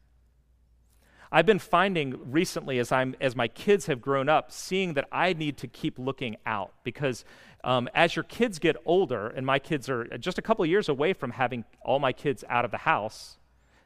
I've 1.30 1.47
been 1.47 1.59
finding 1.59 2.30
recently, 2.30 2.78
as, 2.78 2.92
I'm, 2.92 3.14
as 3.21 3.35
my 3.35 3.49
kids 3.49 3.87
have 3.87 4.00
grown 4.00 4.28
up, 4.28 4.52
seeing 4.52 4.95
that 4.95 5.09
I 5.11 5.33
need 5.33 5.56
to 5.59 5.66
keep 5.66 5.99
looking 5.99 6.37
out 6.47 6.73
because 6.85 7.25
um, 7.64 7.88
as 7.95 8.14
your 8.14 8.23
kids 8.23 8.61
get 8.61 8.76
older, 8.85 9.26
and 9.26 9.45
my 9.45 9.59
kids 9.59 9.88
are 9.88 10.04
just 10.18 10.38
a 10.38 10.42
couple 10.42 10.64
years 10.64 10.88
away 10.88 11.12
from 11.12 11.33
having 11.33 11.64
all 11.83 11.99
my 11.99 12.12
kids 12.12 12.45
out 12.49 12.64
of 12.64 12.71
the 12.71 12.78
house, 12.78 13.38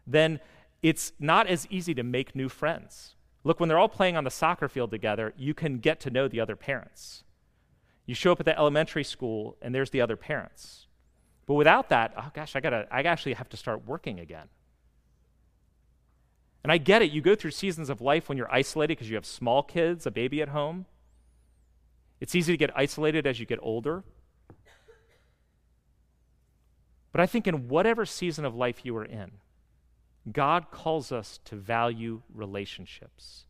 then 0.06 0.38
it's 0.82 1.12
not 1.18 1.46
as 1.46 1.66
easy 1.70 1.94
to 1.94 2.02
make 2.02 2.34
new 2.34 2.50
friends. 2.50 3.14
Look, 3.42 3.58
when 3.58 3.70
they're 3.70 3.78
all 3.78 3.88
playing 3.88 4.18
on 4.18 4.24
the 4.24 4.30
soccer 4.30 4.68
field 4.68 4.90
together, 4.90 5.32
you 5.36 5.54
can 5.54 5.78
get 5.78 5.98
to 6.00 6.10
know 6.10 6.28
the 6.28 6.40
other 6.40 6.56
parents. 6.56 7.24
You 8.04 8.14
show 8.14 8.32
up 8.32 8.40
at 8.40 8.46
the 8.46 8.58
elementary 8.58 9.04
school, 9.04 9.56
and 9.62 9.74
there's 9.74 9.90
the 9.90 10.02
other 10.02 10.16
parents. 10.16 10.86
But 11.46 11.54
without 11.54 11.88
that, 11.88 12.12
oh 12.18 12.30
gosh, 12.34 12.54
I 12.54 12.60
gotta, 12.60 12.86
I 12.90 13.02
actually 13.02 13.32
have 13.34 13.48
to 13.48 13.56
start 13.56 13.86
working 13.86 14.20
again. 14.20 14.48
And 16.62 16.70
I 16.70 16.78
get 16.78 17.02
it. 17.02 17.10
You 17.10 17.20
go 17.20 17.34
through 17.34 17.52
seasons 17.52 17.88
of 17.88 18.00
life 18.00 18.28
when 18.28 18.36
you're 18.36 18.52
isolated 18.52 18.96
because 18.96 19.08
you 19.08 19.16
have 19.16 19.24
small 19.24 19.62
kids, 19.62 20.06
a 20.06 20.10
baby 20.10 20.42
at 20.42 20.48
home. 20.50 20.86
It's 22.20 22.34
easy 22.34 22.52
to 22.52 22.56
get 22.58 22.70
isolated 22.76 23.26
as 23.26 23.40
you 23.40 23.46
get 23.46 23.58
older. 23.62 24.04
But 27.12 27.20
I 27.20 27.26
think 27.26 27.46
in 27.46 27.68
whatever 27.68 28.04
season 28.06 28.44
of 28.44 28.54
life 28.54 28.84
you 28.84 28.96
are 28.96 29.04
in, 29.04 29.32
God 30.30 30.70
calls 30.70 31.10
us 31.10 31.40
to 31.46 31.56
value 31.56 32.22
relationships. 32.32 33.46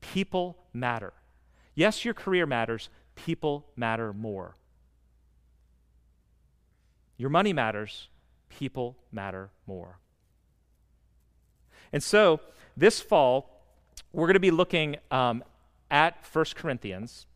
People 0.00 0.58
matter. 0.72 1.12
Yes, 1.74 2.04
your 2.04 2.14
career 2.14 2.46
matters, 2.46 2.88
people 3.14 3.66
matter 3.76 4.12
more. 4.12 4.56
Your 7.16 7.30
money 7.30 7.52
matters, 7.52 8.08
people 8.48 8.96
matter 9.12 9.50
more. 9.66 10.00
And 11.92 12.02
so, 12.02 12.40
this 12.76 13.00
fall, 13.00 13.62
we're 14.12 14.26
going 14.26 14.34
to 14.34 14.40
be 14.40 14.50
looking 14.50 14.96
um, 15.10 15.44
at 15.90 16.16
1 16.32 16.44
Corinthians. 16.54 17.26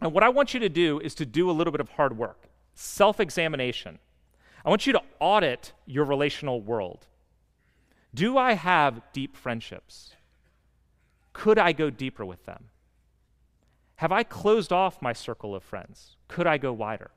And 0.00 0.12
what 0.12 0.22
I 0.22 0.28
want 0.28 0.54
you 0.54 0.60
to 0.60 0.68
do 0.68 1.00
is 1.00 1.14
to 1.16 1.26
do 1.26 1.50
a 1.50 1.52
little 1.52 1.72
bit 1.72 1.80
of 1.80 1.90
hard 1.90 2.16
work, 2.16 2.48
self 2.74 3.20
examination. 3.20 3.98
I 4.64 4.70
want 4.70 4.86
you 4.86 4.92
to 4.92 5.02
audit 5.18 5.72
your 5.86 6.04
relational 6.04 6.60
world. 6.60 7.06
Do 8.14 8.38
I 8.38 8.54
have 8.54 9.02
deep 9.12 9.36
friendships? 9.36 10.14
Could 11.32 11.58
I 11.58 11.72
go 11.72 11.90
deeper 11.90 12.24
with 12.24 12.44
them? 12.46 12.64
Have 13.96 14.12
I 14.12 14.22
closed 14.22 14.72
off 14.72 15.02
my 15.02 15.12
circle 15.12 15.54
of 15.54 15.62
friends? 15.62 16.16
Could 16.28 16.46
I 16.46 16.58
go 16.58 16.72
wider? 16.72 17.10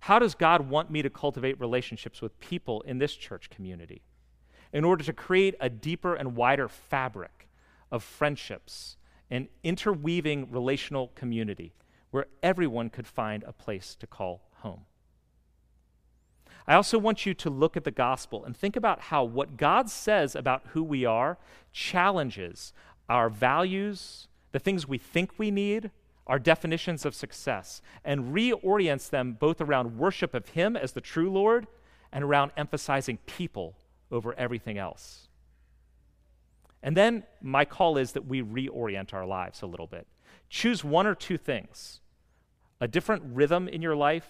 How 0.00 0.18
does 0.18 0.34
God 0.34 0.68
want 0.68 0.90
me 0.90 1.02
to 1.02 1.10
cultivate 1.10 1.60
relationships 1.60 2.20
with 2.20 2.38
people 2.40 2.80
in 2.82 2.98
this 2.98 3.14
church 3.14 3.50
community 3.50 4.02
in 4.72 4.84
order 4.84 5.04
to 5.04 5.12
create 5.12 5.54
a 5.60 5.68
deeper 5.68 6.14
and 6.14 6.36
wider 6.36 6.68
fabric 6.68 7.48
of 7.90 8.02
friendships 8.02 8.96
and 9.30 9.48
interweaving 9.62 10.50
relational 10.50 11.10
community 11.14 11.72
where 12.10 12.26
everyone 12.42 12.90
could 12.90 13.06
find 13.06 13.42
a 13.44 13.52
place 13.52 13.94
to 13.94 14.06
call 14.06 14.42
home. 14.56 14.84
I 16.66 16.74
also 16.74 16.98
want 16.98 17.26
you 17.26 17.34
to 17.34 17.50
look 17.50 17.76
at 17.76 17.84
the 17.84 17.90
gospel 17.90 18.44
and 18.44 18.56
think 18.56 18.76
about 18.76 19.00
how 19.00 19.24
what 19.24 19.56
God 19.56 19.90
says 19.90 20.36
about 20.36 20.62
who 20.68 20.82
we 20.82 21.04
are 21.04 21.38
challenges 21.72 22.72
our 23.08 23.28
values, 23.28 24.28
the 24.52 24.58
things 24.58 24.86
we 24.88 24.96
think 24.96 25.32
we 25.36 25.50
need, 25.50 25.90
our 26.26 26.38
definitions 26.38 27.04
of 27.04 27.14
success, 27.14 27.82
and 28.04 28.32
reorients 28.32 29.10
them 29.10 29.36
both 29.38 29.60
around 29.60 29.98
worship 29.98 30.34
of 30.34 30.50
Him 30.50 30.76
as 30.76 30.92
the 30.92 31.00
true 31.00 31.30
Lord 31.30 31.66
and 32.12 32.24
around 32.24 32.52
emphasizing 32.56 33.18
people 33.26 33.74
over 34.12 34.34
everything 34.34 34.78
else. 34.78 35.28
And 36.82 36.96
then 36.96 37.24
my 37.40 37.64
call 37.64 37.96
is 37.96 38.12
that 38.12 38.26
we 38.26 38.42
reorient 38.42 39.14
our 39.14 39.26
lives 39.26 39.62
a 39.62 39.66
little 39.66 39.86
bit. 39.86 40.06
Choose 40.48 40.84
one 40.84 41.06
or 41.06 41.14
two 41.14 41.38
things 41.38 42.00
a 42.80 42.88
different 42.88 43.22
rhythm 43.26 43.68
in 43.68 43.80
your 43.80 43.94
life, 43.94 44.26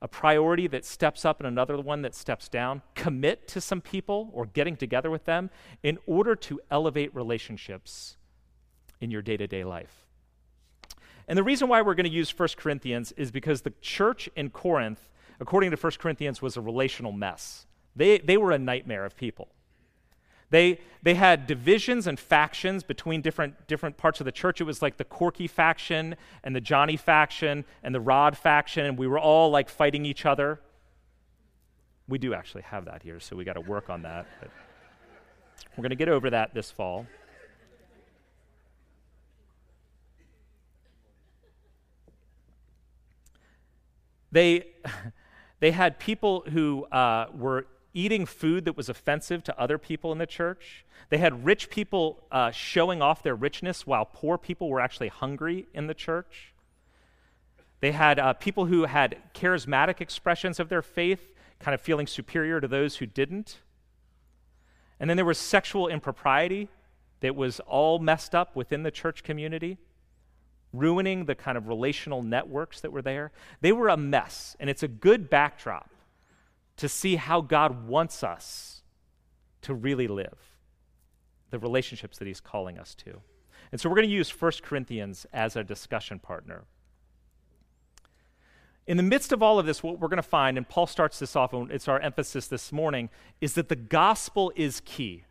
a 0.00 0.08
priority 0.08 0.66
that 0.66 0.84
steps 0.84 1.24
up 1.24 1.38
and 1.38 1.46
another 1.46 1.78
one 1.78 2.02
that 2.02 2.16
steps 2.16 2.48
down. 2.48 2.82
Commit 2.96 3.46
to 3.46 3.60
some 3.60 3.80
people 3.80 4.28
or 4.32 4.46
getting 4.46 4.76
together 4.76 5.08
with 5.08 5.24
them 5.24 5.48
in 5.84 5.98
order 6.04 6.34
to 6.34 6.60
elevate 6.68 7.14
relationships 7.14 8.16
in 9.00 9.12
your 9.12 9.22
day 9.22 9.36
to 9.36 9.46
day 9.46 9.62
life. 9.62 10.04
And 11.28 11.38
the 11.38 11.44
reason 11.44 11.68
why 11.68 11.80
we're 11.82 11.94
going 11.94 12.04
to 12.04 12.10
use 12.10 12.36
1 12.36 12.48
Corinthians 12.56 13.12
is 13.12 13.30
because 13.30 13.62
the 13.62 13.72
church 13.80 14.28
in 14.34 14.50
Corinth, 14.50 15.08
according 15.38 15.70
to 15.70 15.76
1 15.76 15.92
Corinthians, 15.98 16.42
was 16.42 16.56
a 16.56 16.60
relational 16.60 17.12
mess. 17.12 17.66
They, 17.94 18.18
they 18.18 18.36
were 18.36 18.52
a 18.52 18.58
nightmare 18.58 19.04
of 19.04 19.16
people. 19.16 19.48
They, 20.50 20.80
they 21.02 21.14
had 21.14 21.46
divisions 21.46 22.06
and 22.06 22.20
factions 22.20 22.82
between 22.82 23.22
different, 23.22 23.66
different 23.66 23.96
parts 23.96 24.20
of 24.20 24.26
the 24.26 24.32
church. 24.32 24.60
It 24.60 24.64
was 24.64 24.82
like 24.82 24.98
the 24.98 25.04
Corky 25.04 25.46
faction 25.46 26.14
and 26.44 26.54
the 26.54 26.60
Johnny 26.60 26.98
faction 26.98 27.64
and 27.82 27.94
the 27.94 28.00
Rod 28.00 28.36
faction, 28.36 28.84
and 28.84 28.98
we 28.98 29.06
were 29.06 29.18
all 29.18 29.50
like 29.50 29.70
fighting 29.70 30.04
each 30.04 30.26
other. 30.26 30.60
We 32.06 32.18
do 32.18 32.34
actually 32.34 32.62
have 32.62 32.84
that 32.84 33.02
here, 33.02 33.18
so 33.18 33.34
we 33.34 33.44
got 33.44 33.54
to 33.54 33.62
work 33.62 33.88
on 33.88 34.02
that. 34.02 34.26
But 34.40 34.50
we're 35.74 35.82
going 35.82 35.90
to 35.90 35.96
get 35.96 36.10
over 36.10 36.28
that 36.28 36.52
this 36.52 36.70
fall. 36.70 37.06
They, 44.32 44.66
they 45.60 45.70
had 45.70 45.98
people 45.98 46.44
who 46.50 46.84
uh, 46.92 47.28
were 47.34 47.66
eating 47.94 48.26
food 48.26 48.64
that 48.64 48.76
was 48.76 48.88
offensive 48.88 49.44
to 49.44 49.58
other 49.60 49.78
people 49.78 50.12
in 50.12 50.18
the 50.18 50.26
church. 50.26 50.84
They 51.10 51.18
had 51.18 51.44
rich 51.44 51.70
people 51.70 52.24
uh, 52.30 52.50
showing 52.50 53.02
off 53.02 53.22
their 53.22 53.34
richness 53.34 53.86
while 53.86 54.04
poor 54.04 54.38
people 54.38 54.68
were 54.68 54.80
actually 54.80 55.08
hungry 55.08 55.66
in 55.74 55.86
the 55.86 55.94
church. 55.94 56.54
They 57.80 57.92
had 57.92 58.18
uh, 58.18 58.34
people 58.34 58.66
who 58.66 58.84
had 58.84 59.16
charismatic 59.34 60.00
expressions 60.00 60.60
of 60.60 60.68
their 60.68 60.82
faith, 60.82 61.34
kind 61.58 61.74
of 61.74 61.80
feeling 61.80 62.06
superior 62.06 62.60
to 62.60 62.68
those 62.68 62.96
who 62.96 63.06
didn't. 63.06 63.58
And 65.00 65.10
then 65.10 65.16
there 65.16 65.26
was 65.26 65.38
sexual 65.38 65.88
impropriety 65.88 66.68
that 67.20 67.34
was 67.34 67.60
all 67.60 67.98
messed 67.98 68.34
up 68.34 68.54
within 68.54 68.84
the 68.84 68.90
church 68.90 69.22
community, 69.22 69.78
ruining 70.72 71.24
the 71.24 71.34
kind 71.34 71.58
of 71.58 71.68
relational 71.68 72.22
networks 72.22 72.80
that 72.80 72.92
were 72.92 73.02
there. 73.02 73.32
They 73.60 73.72
were 73.72 73.88
a 73.88 73.96
mess, 73.96 74.56
and 74.60 74.70
it's 74.70 74.82
a 74.82 74.88
good 74.88 75.28
backdrop 75.28 75.91
to 76.76 76.88
see 76.88 77.16
how 77.16 77.40
God 77.40 77.86
wants 77.86 78.22
us 78.22 78.82
to 79.62 79.74
really 79.74 80.08
live, 80.08 80.58
the 81.50 81.58
relationships 81.58 82.18
that 82.18 82.26
He's 82.26 82.40
calling 82.40 82.78
us 82.78 82.94
to. 82.96 83.20
And 83.70 83.80
so 83.80 83.88
we're 83.88 83.96
going 83.96 84.08
to 84.08 84.14
use 84.14 84.30
1 84.30 84.52
Corinthians 84.62 85.26
as 85.32 85.56
a 85.56 85.64
discussion 85.64 86.18
partner. 86.18 86.64
In 88.86 88.96
the 88.96 89.02
midst 89.02 89.32
of 89.32 89.42
all 89.42 89.58
of 89.58 89.66
this, 89.66 89.82
what 89.82 90.00
we're 90.00 90.08
going 90.08 90.16
to 90.16 90.22
find, 90.22 90.56
and 90.56 90.68
Paul 90.68 90.86
starts 90.86 91.18
this 91.18 91.36
off, 91.36 91.52
and 91.52 91.70
it's 91.70 91.88
our 91.88 92.00
emphasis 92.00 92.48
this 92.48 92.72
morning, 92.72 93.10
is 93.40 93.54
that 93.54 93.68
the 93.68 93.76
gospel 93.76 94.52
is 94.56 94.80
key. 94.84 95.24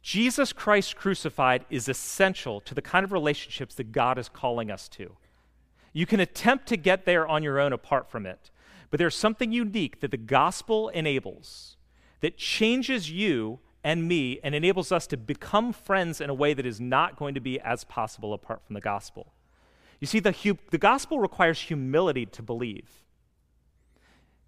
Jesus 0.00 0.52
Christ 0.52 0.96
crucified 0.96 1.64
is 1.70 1.88
essential 1.88 2.60
to 2.62 2.74
the 2.74 2.82
kind 2.82 3.04
of 3.04 3.12
relationships 3.12 3.74
that 3.76 3.92
God 3.92 4.18
is 4.18 4.28
calling 4.28 4.70
us 4.70 4.88
to. 4.90 5.16
You 5.92 6.06
can 6.06 6.20
attempt 6.20 6.66
to 6.68 6.76
get 6.76 7.04
there 7.04 7.28
on 7.28 7.42
your 7.42 7.60
own 7.60 7.72
apart 7.72 8.10
from 8.10 8.26
it, 8.26 8.50
but 8.92 8.98
there's 8.98 9.16
something 9.16 9.52
unique 9.52 10.00
that 10.00 10.10
the 10.10 10.18
gospel 10.18 10.90
enables 10.90 11.78
that 12.20 12.36
changes 12.36 13.10
you 13.10 13.58
and 13.82 14.06
me 14.06 14.38
and 14.44 14.54
enables 14.54 14.92
us 14.92 15.06
to 15.06 15.16
become 15.16 15.72
friends 15.72 16.20
in 16.20 16.28
a 16.28 16.34
way 16.34 16.52
that 16.52 16.66
is 16.66 16.78
not 16.78 17.16
going 17.16 17.32
to 17.34 17.40
be 17.40 17.58
as 17.60 17.84
possible 17.84 18.34
apart 18.34 18.60
from 18.66 18.74
the 18.74 18.82
gospel. 18.82 19.32
You 19.98 20.06
see, 20.06 20.20
the, 20.20 20.32
hu- 20.32 20.58
the 20.70 20.76
gospel 20.76 21.20
requires 21.20 21.58
humility 21.58 22.26
to 22.26 22.42
believe. 22.42 22.90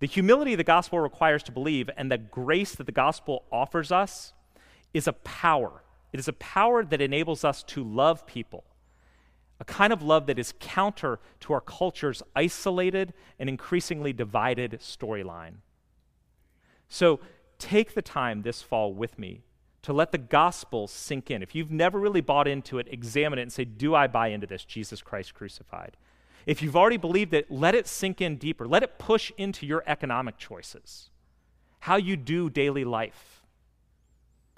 The 0.01 0.07
humility 0.07 0.55
the 0.57 0.63
gospel 0.63 1.01
requires 1.01 1.43
to 1.45 1.53
believe 1.53 1.89
and 1.97 2.13
the 2.13 2.19
grace 2.19 2.75
that 2.75 2.85
the 2.85 2.93
gospel 2.93 3.47
offers 3.51 3.91
us 3.91 4.35
is 4.93 5.09
a 5.09 5.15
power. 5.15 5.85
It 6.13 6.21
is 6.21 6.29
a 6.29 6.35
power 6.35 6.85
that 6.85 7.01
enables 7.01 7.45
us 7.45 7.63
to 7.63 7.83
love 7.83 8.27
people, 8.27 8.65
a 9.61 9.65
kind 9.65 9.93
of 9.93 10.03
love 10.03 10.27
that 10.27 10.39
is 10.39 10.55
counter 10.59 11.21
to 11.41 11.53
our 11.53 11.61
culture's 11.61 12.23
isolated 12.35 13.15
and 13.39 13.49
increasingly 13.49 14.13
divided 14.13 14.73
storyline. 14.81 15.55
So 16.89 17.21
take 17.59 17.95
the 17.95 18.03
time 18.03 18.43
this 18.43 18.63
fall 18.63 18.93
with 18.93 19.19
me 19.19 19.43
to 19.83 19.93
let 19.93 20.13
the 20.13 20.19
gospel 20.19 20.87
sink 20.89 21.31
in. 21.31 21.43
If 21.43 21.55
you've 21.55 21.71
never 21.71 22.01
really 22.01 22.21
bought 22.21 22.49
into 22.49 22.79
it, 22.79 22.89
examine 22.91 23.39
it 23.39 23.43
and 23.43 23.53
say, 23.53 23.65
Do 23.65 23.95
I 23.95 24.07
buy 24.07 24.29
into 24.29 24.47
this, 24.47 24.65
Jesus 24.65 25.03
Christ 25.03 25.35
crucified? 25.35 25.97
If 26.47 26.63
you've 26.63 26.77
already 26.77 26.97
believed 26.97 27.33
it, 27.33 27.51
let 27.51 27.75
it 27.75 27.87
sink 27.87 28.21
in 28.21 28.37
deeper. 28.37 28.67
Let 28.67 28.83
it 28.83 28.99
push 28.99 29.31
into 29.37 29.67
your 29.67 29.83
economic 29.87 30.37
choices, 30.37 31.11
how 31.81 31.97
you 31.97 32.17
do 32.17 32.51
daily 32.51 32.85
life. 32.85 33.43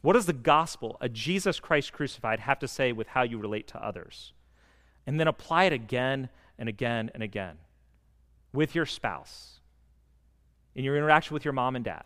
What 0.01 0.13
does 0.13 0.27
the 0.27 0.33
gospel, 0.33 0.97
a 1.01 1.09
Jesus 1.09 1.59
Christ 1.59 1.93
crucified, 1.93 2.41
have 2.41 2.59
to 2.61 2.69
say 2.69 2.93
with 2.93 3.09
how 3.09 3.23
you 3.23 3.39
relate 3.39 3.67
to 3.69 3.85
others? 3.85 4.33
And 5.07 5.21
then 5.21 5.29
apply 5.29 5.65
it 5.65 5.73
again 5.73 6.29
and 6.59 6.69
again 6.69 7.11
and 7.15 7.23
again 7.23 7.59
with 8.53 8.75
your 8.75 8.87
spouse, 8.87 9.61
in 10.75 10.85
your 10.85 10.97
interaction 10.97 11.35
with 11.35 11.45
your 11.45 11.53
mom 11.53 11.77
and 11.77 11.85
dad, 11.85 12.05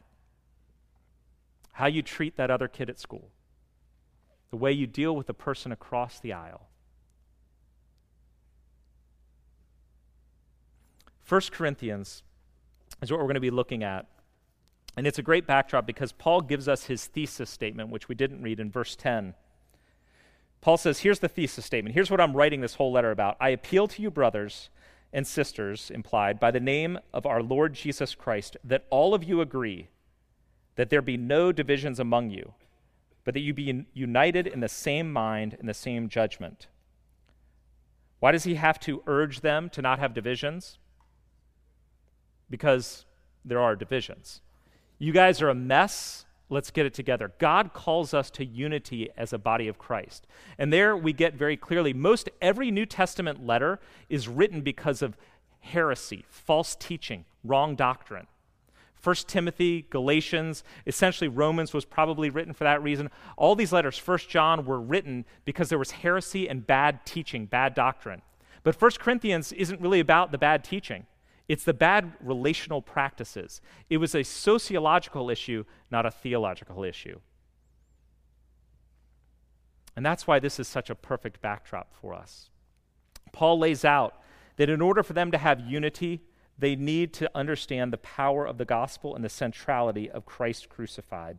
how 1.73 1.87
you 1.87 2.03
treat 2.03 2.37
that 2.37 2.51
other 2.51 2.69
kid 2.69 2.91
at 2.91 2.99
school, 2.99 3.31
the 4.51 4.57
way 4.57 4.73
you 4.73 4.87
deal 4.87 5.15
with 5.17 5.27
the 5.27 5.35
person 5.35 5.73
across 5.73 6.21
the 6.21 6.33
aisle. 6.33 6.67
1 11.29 11.41
Corinthians 11.53 12.25
is 13.01 13.11
what 13.11 13.19
we're 13.19 13.27
going 13.27 13.35
to 13.35 13.41
be 13.41 13.51
looking 13.51 13.85
at. 13.85 14.07
And 14.97 15.07
it's 15.07 15.21
a 15.21 15.23
great 15.23 15.47
backdrop 15.47 15.87
because 15.87 16.11
Paul 16.11 16.41
gives 16.41 16.67
us 16.67 16.85
his 16.85 17.07
thesis 17.07 17.49
statement, 17.49 17.91
which 17.91 18.09
we 18.09 18.17
didn't 18.17 18.43
read 18.43 18.59
in 18.59 18.71
verse 18.71 18.97
10. 18.97 19.35
Paul 20.61 20.77
says, 20.77 21.01
Here's 21.01 21.21
the 21.21 21.29
thesis 21.29 21.65
statement. 21.65 21.95
Here's 21.95 22.11
what 22.11 22.21
I'm 22.21 22.37
writing 22.37 22.61
this 22.61 22.75
whole 22.75 22.93
letter 22.93 23.11
about. 23.11 23.37
I 23.41 23.51
appeal 23.51 23.89
to 23.89 24.03
you, 24.03 24.11
brothers 24.11 24.69
and 25.13 25.27
sisters, 25.27 25.91
implied, 25.91 26.39
by 26.39 26.51
the 26.51 26.61
name 26.61 26.99
of 27.13 27.27
our 27.27 27.43
Lord 27.43 27.75
Jesus 27.75 28.15
Christ, 28.15 28.57
that 28.63 28.87
all 28.91 29.15
of 29.15 29.25
you 29.25 29.41
agree 29.41 29.89
that 30.77 30.91
there 30.91 31.03
be 31.03 31.17
no 31.17 31.53
divisions 31.53 31.99
among 31.99 32.31
you, 32.31 32.55
but 33.25 33.35
that 33.35 33.41
you 33.41 33.53
be 33.53 33.85
united 33.93 34.47
in 34.47 34.61
the 34.61 34.69
same 34.69 35.13
mind 35.13 35.57
and 35.59 35.69
the 35.69 35.75
same 35.75 36.09
judgment. 36.09 36.69
Why 38.21 38.33
does 38.33 38.45
he 38.45 38.55
have 38.55 38.79
to 38.81 39.03
urge 39.07 39.41
them 39.41 39.71
to 39.71 39.83
not 39.83 39.99
have 39.99 40.15
divisions? 40.15 40.79
Because 42.49 43.07
there 43.45 43.61
are 43.61 43.75
divisions. 43.75 44.43
You 44.99 45.13
guys 45.13 45.41
are 45.41 45.49
a 45.49 45.55
mess. 45.55 46.27
Let's 46.51 46.73
get 46.73 46.85
it 46.85 46.95
together. 46.95 47.33
God 47.39 47.73
calls 47.73 48.13
us 48.13 48.31
to 48.33 48.45
unity 48.45 49.09
as 49.17 49.33
a 49.33 49.39
body 49.39 49.69
of 49.69 49.79
Christ. 49.79 50.27
And 50.59 50.73
there 50.73 50.97
we 50.97 51.13
get 51.13 51.35
very 51.35 51.57
clearly 51.57 51.93
most 51.95 52.29
every 52.43 52.73
New 52.73 52.87
Testament 52.87 53.47
letter 53.47 53.79
is 54.09 54.29
written 54.29 54.61
because 54.61 55.01
of 55.01 55.17
heresy, 55.61 56.25
false 56.29 56.75
teaching, 56.75 57.25
wrong 57.45 57.77
doctrine. 57.77 58.27
1 59.03 59.15
Timothy, 59.29 59.87
Galatians, 59.89 60.63
essentially 60.87 61.29
Romans 61.29 61.73
was 61.73 61.85
probably 61.85 62.29
written 62.29 62.53
for 62.53 62.65
that 62.65 62.83
reason. 62.83 63.11
All 63.37 63.55
these 63.55 63.73
letters, 63.73 63.99
1 63.99 64.19
John, 64.29 64.67
were 64.67 64.81
written 64.81 65.25
because 65.45 65.69
there 65.69 65.79
was 65.79 65.93
heresy 65.93 66.49
and 66.49 66.67
bad 66.67 67.07
teaching, 67.07 67.47
bad 67.47 67.75
doctrine. 67.75 68.23
But 68.63 68.81
1 68.81 68.91
Corinthians 68.99 69.53
isn't 69.53 69.81
really 69.81 70.01
about 70.01 70.33
the 70.33 70.39
bad 70.39 70.65
teaching. 70.65 71.07
It's 71.51 71.65
the 71.65 71.75
bad 71.75 72.13
relational 72.21 72.81
practices. 72.81 73.61
It 73.89 73.97
was 73.97 74.15
a 74.15 74.23
sociological 74.23 75.29
issue, 75.29 75.65
not 75.91 76.07
a 76.07 76.11
theological 76.13 76.85
issue. 76.85 77.19
And 79.97 80.07
that's 80.07 80.29
why 80.29 80.39
this 80.39 80.61
is 80.61 80.69
such 80.69 80.91
a 80.91 80.95
perfect 80.95 81.41
backdrop 81.41 81.93
for 81.93 82.15
us. 82.15 82.51
Paul 83.33 83.59
lays 83.59 83.85
out 83.85 84.23
that 84.59 84.71
in 84.71 84.81
order 84.81 85.03
for 85.03 85.13
them 85.13 85.33
to 85.33 85.39
have 85.39 85.59
unity, 85.59 86.23
they 86.57 86.77
need 86.77 87.13
to 87.15 87.29
understand 87.35 87.93
the 87.93 87.99
power 87.99 88.47
of 88.47 88.57
the 88.57 88.65
gospel 88.65 89.17
and 89.17 89.25
the 89.25 89.29
centrality 89.29 90.09
of 90.09 90.27
Christ 90.27 90.69
crucified. 90.69 91.37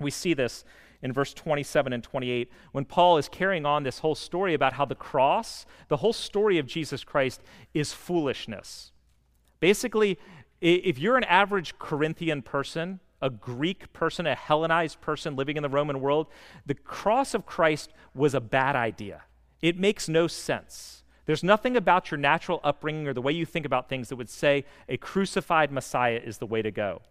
We 0.00 0.10
see 0.10 0.32
this 0.32 0.64
in 1.02 1.12
verse 1.12 1.34
27 1.34 1.92
and 1.92 2.02
28 2.02 2.50
when 2.72 2.86
Paul 2.86 3.18
is 3.18 3.28
carrying 3.28 3.66
on 3.66 3.82
this 3.82 3.98
whole 3.98 4.14
story 4.14 4.54
about 4.54 4.72
how 4.72 4.86
the 4.86 4.94
cross, 4.94 5.66
the 5.88 5.98
whole 5.98 6.14
story 6.14 6.56
of 6.56 6.64
Jesus 6.64 7.04
Christ, 7.04 7.42
is 7.74 7.92
foolishness. 7.92 8.92
Basically, 9.60 10.18
if 10.60 10.98
you're 10.98 11.16
an 11.16 11.24
average 11.24 11.78
Corinthian 11.78 12.42
person, 12.42 13.00
a 13.20 13.30
Greek 13.30 13.92
person, 13.92 14.26
a 14.26 14.34
Hellenized 14.34 15.00
person 15.00 15.36
living 15.36 15.56
in 15.56 15.62
the 15.62 15.68
Roman 15.68 16.00
world, 16.00 16.28
the 16.66 16.74
cross 16.74 17.34
of 17.34 17.46
Christ 17.46 17.92
was 18.14 18.34
a 18.34 18.40
bad 18.40 18.76
idea. 18.76 19.22
It 19.60 19.78
makes 19.78 20.08
no 20.08 20.26
sense. 20.26 21.02
There's 21.26 21.42
nothing 21.42 21.76
about 21.76 22.10
your 22.10 22.18
natural 22.18 22.60
upbringing 22.64 23.06
or 23.06 23.12
the 23.12 23.20
way 23.20 23.32
you 23.32 23.44
think 23.44 23.66
about 23.66 23.88
things 23.88 24.08
that 24.08 24.16
would 24.16 24.30
say 24.30 24.64
a 24.88 24.96
crucified 24.96 25.70
Messiah 25.70 26.20
is 26.24 26.38
the 26.38 26.46
way 26.46 26.62
to 26.62 26.70
go. 26.70 27.02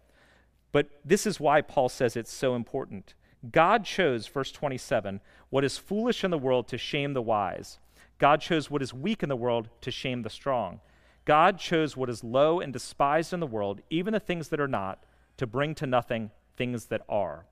But 0.72 0.88
this 1.04 1.26
is 1.26 1.38
why 1.38 1.60
Paul 1.60 1.88
says 1.88 2.16
it's 2.16 2.32
so 2.32 2.54
important. 2.54 3.14
God 3.52 3.84
chose, 3.84 4.26
verse 4.26 4.50
27, 4.50 5.20
what 5.50 5.64
is 5.64 5.78
foolish 5.78 6.24
in 6.24 6.30
the 6.30 6.38
world 6.38 6.66
to 6.68 6.78
shame 6.78 7.12
the 7.12 7.22
wise. 7.22 7.78
God 8.18 8.40
chose 8.40 8.70
what 8.70 8.82
is 8.82 8.92
weak 8.92 9.22
in 9.22 9.28
the 9.28 9.36
world 9.36 9.68
to 9.82 9.90
shame 9.90 10.22
the 10.22 10.30
strong. 10.30 10.80
God 11.28 11.58
chose 11.58 11.94
what 11.94 12.08
is 12.08 12.24
low 12.24 12.58
and 12.58 12.72
despised 12.72 13.34
in 13.34 13.40
the 13.40 13.46
world, 13.46 13.82
even 13.90 14.14
the 14.14 14.18
things 14.18 14.48
that 14.48 14.60
are 14.60 14.66
not, 14.66 15.04
to 15.36 15.46
bring 15.46 15.74
to 15.74 15.86
nothing 15.86 16.30
things 16.56 16.86
that 16.86 17.02
are. 17.06 17.44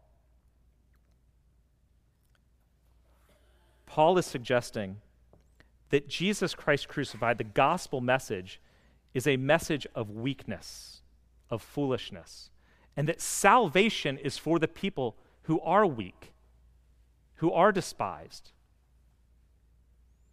Paul 3.85 4.17
is 4.17 4.25
suggesting 4.25 4.97
that 5.91 6.09
Jesus 6.09 6.55
Christ 6.55 6.89
crucified, 6.89 7.37
the 7.37 7.45
gospel 7.45 8.01
message, 8.01 8.63
is 9.13 9.27
a 9.27 9.37
message 9.37 9.87
of 9.95 10.09
weakness, 10.09 11.03
of 11.51 11.61
foolishness, 11.61 12.49
and 12.97 13.07
that 13.07 13.21
salvation 13.21 14.17
is 14.17 14.39
for 14.39 14.59
the 14.59 14.69
people 14.69 15.17
who 15.43 15.61
are 15.61 15.87
weak, 15.87 16.33
who 17.37 17.53
are 17.53 17.73
despised, 17.73 18.53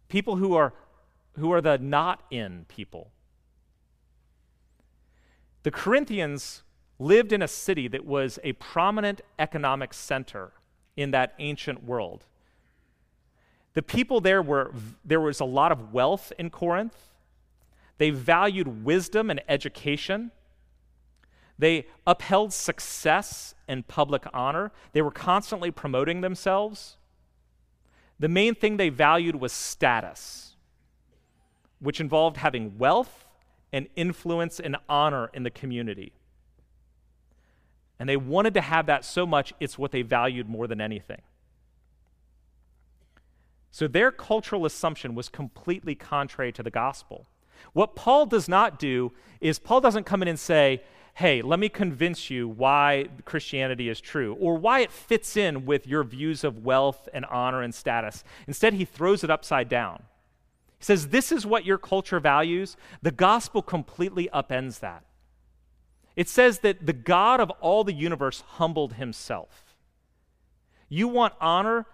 people 0.08 0.36
who 0.36 0.54
are, 0.54 0.72
who 1.38 1.52
are 1.52 1.60
the 1.60 1.76
not 1.76 2.22
in 2.30 2.64
people. 2.68 3.10
The 5.64 5.70
Corinthians 5.70 6.62
lived 6.98 7.32
in 7.32 7.42
a 7.42 7.48
city 7.48 7.88
that 7.88 8.04
was 8.04 8.38
a 8.44 8.52
prominent 8.52 9.22
economic 9.38 9.92
center 9.92 10.52
in 10.96 11.10
that 11.10 11.34
ancient 11.38 11.82
world. 11.82 12.24
The 13.72 13.82
people 13.82 14.20
there 14.20 14.42
were, 14.42 14.72
there 15.04 15.20
was 15.20 15.40
a 15.40 15.44
lot 15.44 15.72
of 15.72 15.92
wealth 15.92 16.32
in 16.38 16.50
Corinth. 16.50 17.10
They 17.98 18.10
valued 18.10 18.84
wisdom 18.84 19.30
and 19.30 19.42
education. 19.48 20.30
They 21.58 21.86
upheld 22.06 22.52
success 22.52 23.54
and 23.66 23.88
public 23.88 24.24
honor. 24.32 24.70
They 24.92 25.02
were 25.02 25.10
constantly 25.10 25.70
promoting 25.70 26.20
themselves. 26.20 26.98
The 28.20 28.28
main 28.28 28.54
thing 28.54 28.76
they 28.76 28.90
valued 28.90 29.36
was 29.36 29.52
status. 29.52 30.56
which 31.80 32.00
involved 32.00 32.38
having 32.38 32.78
wealth 32.78 33.23
and 33.74 33.88
influence 33.96 34.60
and 34.60 34.76
honor 34.88 35.32
in 35.34 35.42
the 35.42 35.50
community. 35.50 36.12
And 37.98 38.08
they 38.08 38.16
wanted 38.16 38.54
to 38.54 38.60
have 38.60 38.86
that 38.86 39.04
so 39.04 39.26
much, 39.26 39.52
it's 39.58 39.76
what 39.76 39.90
they 39.90 40.02
valued 40.02 40.48
more 40.48 40.68
than 40.68 40.80
anything. 40.80 41.22
So 43.72 43.88
their 43.88 44.12
cultural 44.12 44.64
assumption 44.64 45.16
was 45.16 45.28
completely 45.28 45.96
contrary 45.96 46.52
to 46.52 46.62
the 46.62 46.70
gospel. 46.70 47.26
What 47.72 47.96
Paul 47.96 48.26
does 48.26 48.48
not 48.48 48.78
do 48.78 49.10
is, 49.40 49.58
Paul 49.58 49.80
doesn't 49.80 50.04
come 50.04 50.22
in 50.22 50.28
and 50.28 50.38
say, 50.38 50.84
hey, 51.14 51.42
let 51.42 51.58
me 51.58 51.68
convince 51.68 52.30
you 52.30 52.46
why 52.46 53.06
Christianity 53.24 53.88
is 53.88 54.00
true 54.00 54.36
or 54.38 54.54
why 54.54 54.80
it 54.80 54.92
fits 54.92 55.36
in 55.36 55.66
with 55.66 55.88
your 55.88 56.04
views 56.04 56.44
of 56.44 56.64
wealth 56.64 57.08
and 57.12 57.24
honor 57.24 57.62
and 57.62 57.74
status. 57.74 58.22
Instead, 58.46 58.74
he 58.74 58.84
throws 58.84 59.24
it 59.24 59.30
upside 59.30 59.68
down. 59.68 60.04
He 60.78 60.84
says, 60.84 61.08
This 61.08 61.32
is 61.32 61.46
what 61.46 61.64
your 61.64 61.78
culture 61.78 62.20
values. 62.20 62.76
The 63.02 63.10
gospel 63.10 63.62
completely 63.62 64.28
upends 64.32 64.80
that. 64.80 65.04
It 66.16 66.28
says 66.28 66.60
that 66.60 66.86
the 66.86 66.92
God 66.92 67.40
of 67.40 67.50
all 67.60 67.84
the 67.84 67.92
universe 67.92 68.42
humbled 68.42 68.94
himself. 68.94 69.74
You 70.88 71.08
want 71.08 71.34
honor? 71.40 71.86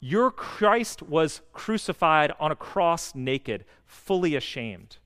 Your 0.00 0.30
Christ 0.30 1.02
was 1.02 1.40
crucified 1.52 2.32
on 2.38 2.52
a 2.52 2.56
cross 2.56 3.14
naked, 3.14 3.64
fully 3.84 4.34
ashamed. 4.36 4.98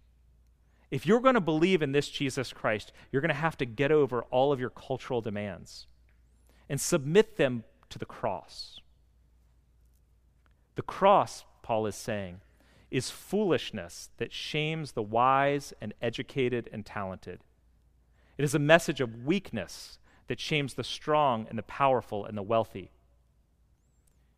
If 0.91 1.07
you're 1.07 1.21
going 1.21 1.35
to 1.35 1.41
believe 1.41 1.81
in 1.81 1.93
this 1.93 2.11
Jesus 2.11 2.53
Christ, 2.53 2.93
you're 3.11 3.23
going 3.23 3.31
to 3.31 3.35
have 3.35 3.57
to 3.59 3.65
get 3.65 3.91
over 3.91 4.23
all 4.25 4.53
of 4.53 4.61
your 4.61 4.71
cultural 4.71 5.23
demands 5.23 5.87
and 6.69 6.79
submit 6.81 7.37
them 7.37 7.65
to 7.89 7.99
the 7.99 8.05
cross. 8.05 8.81
The 10.75 10.83
cross, 10.83 11.45
Paul 11.63 11.87
is 11.87 11.97
saying, 11.97 12.41
is 12.93 13.11
foolishness 13.11 14.11
that 14.19 14.33
shames 14.33 14.93
the 14.93 15.03
wise 15.03 15.73
and 15.81 15.95
educated 16.03 16.69
and 16.73 16.85
talented. 16.85 17.41
It 18.37 18.45
is 18.45 18.55
a 18.55 18.61
message 18.61 19.01
of 19.01 19.25
weakness 19.25 19.99
that 20.29 20.39
shames 20.39 20.75
the 20.75 20.85
strong 20.85 21.47
and 21.49 21.59
the 21.59 21.63
powerful 21.63 22.25
and 22.25 22.37
the 22.37 22.43
wealthy. 22.43 22.93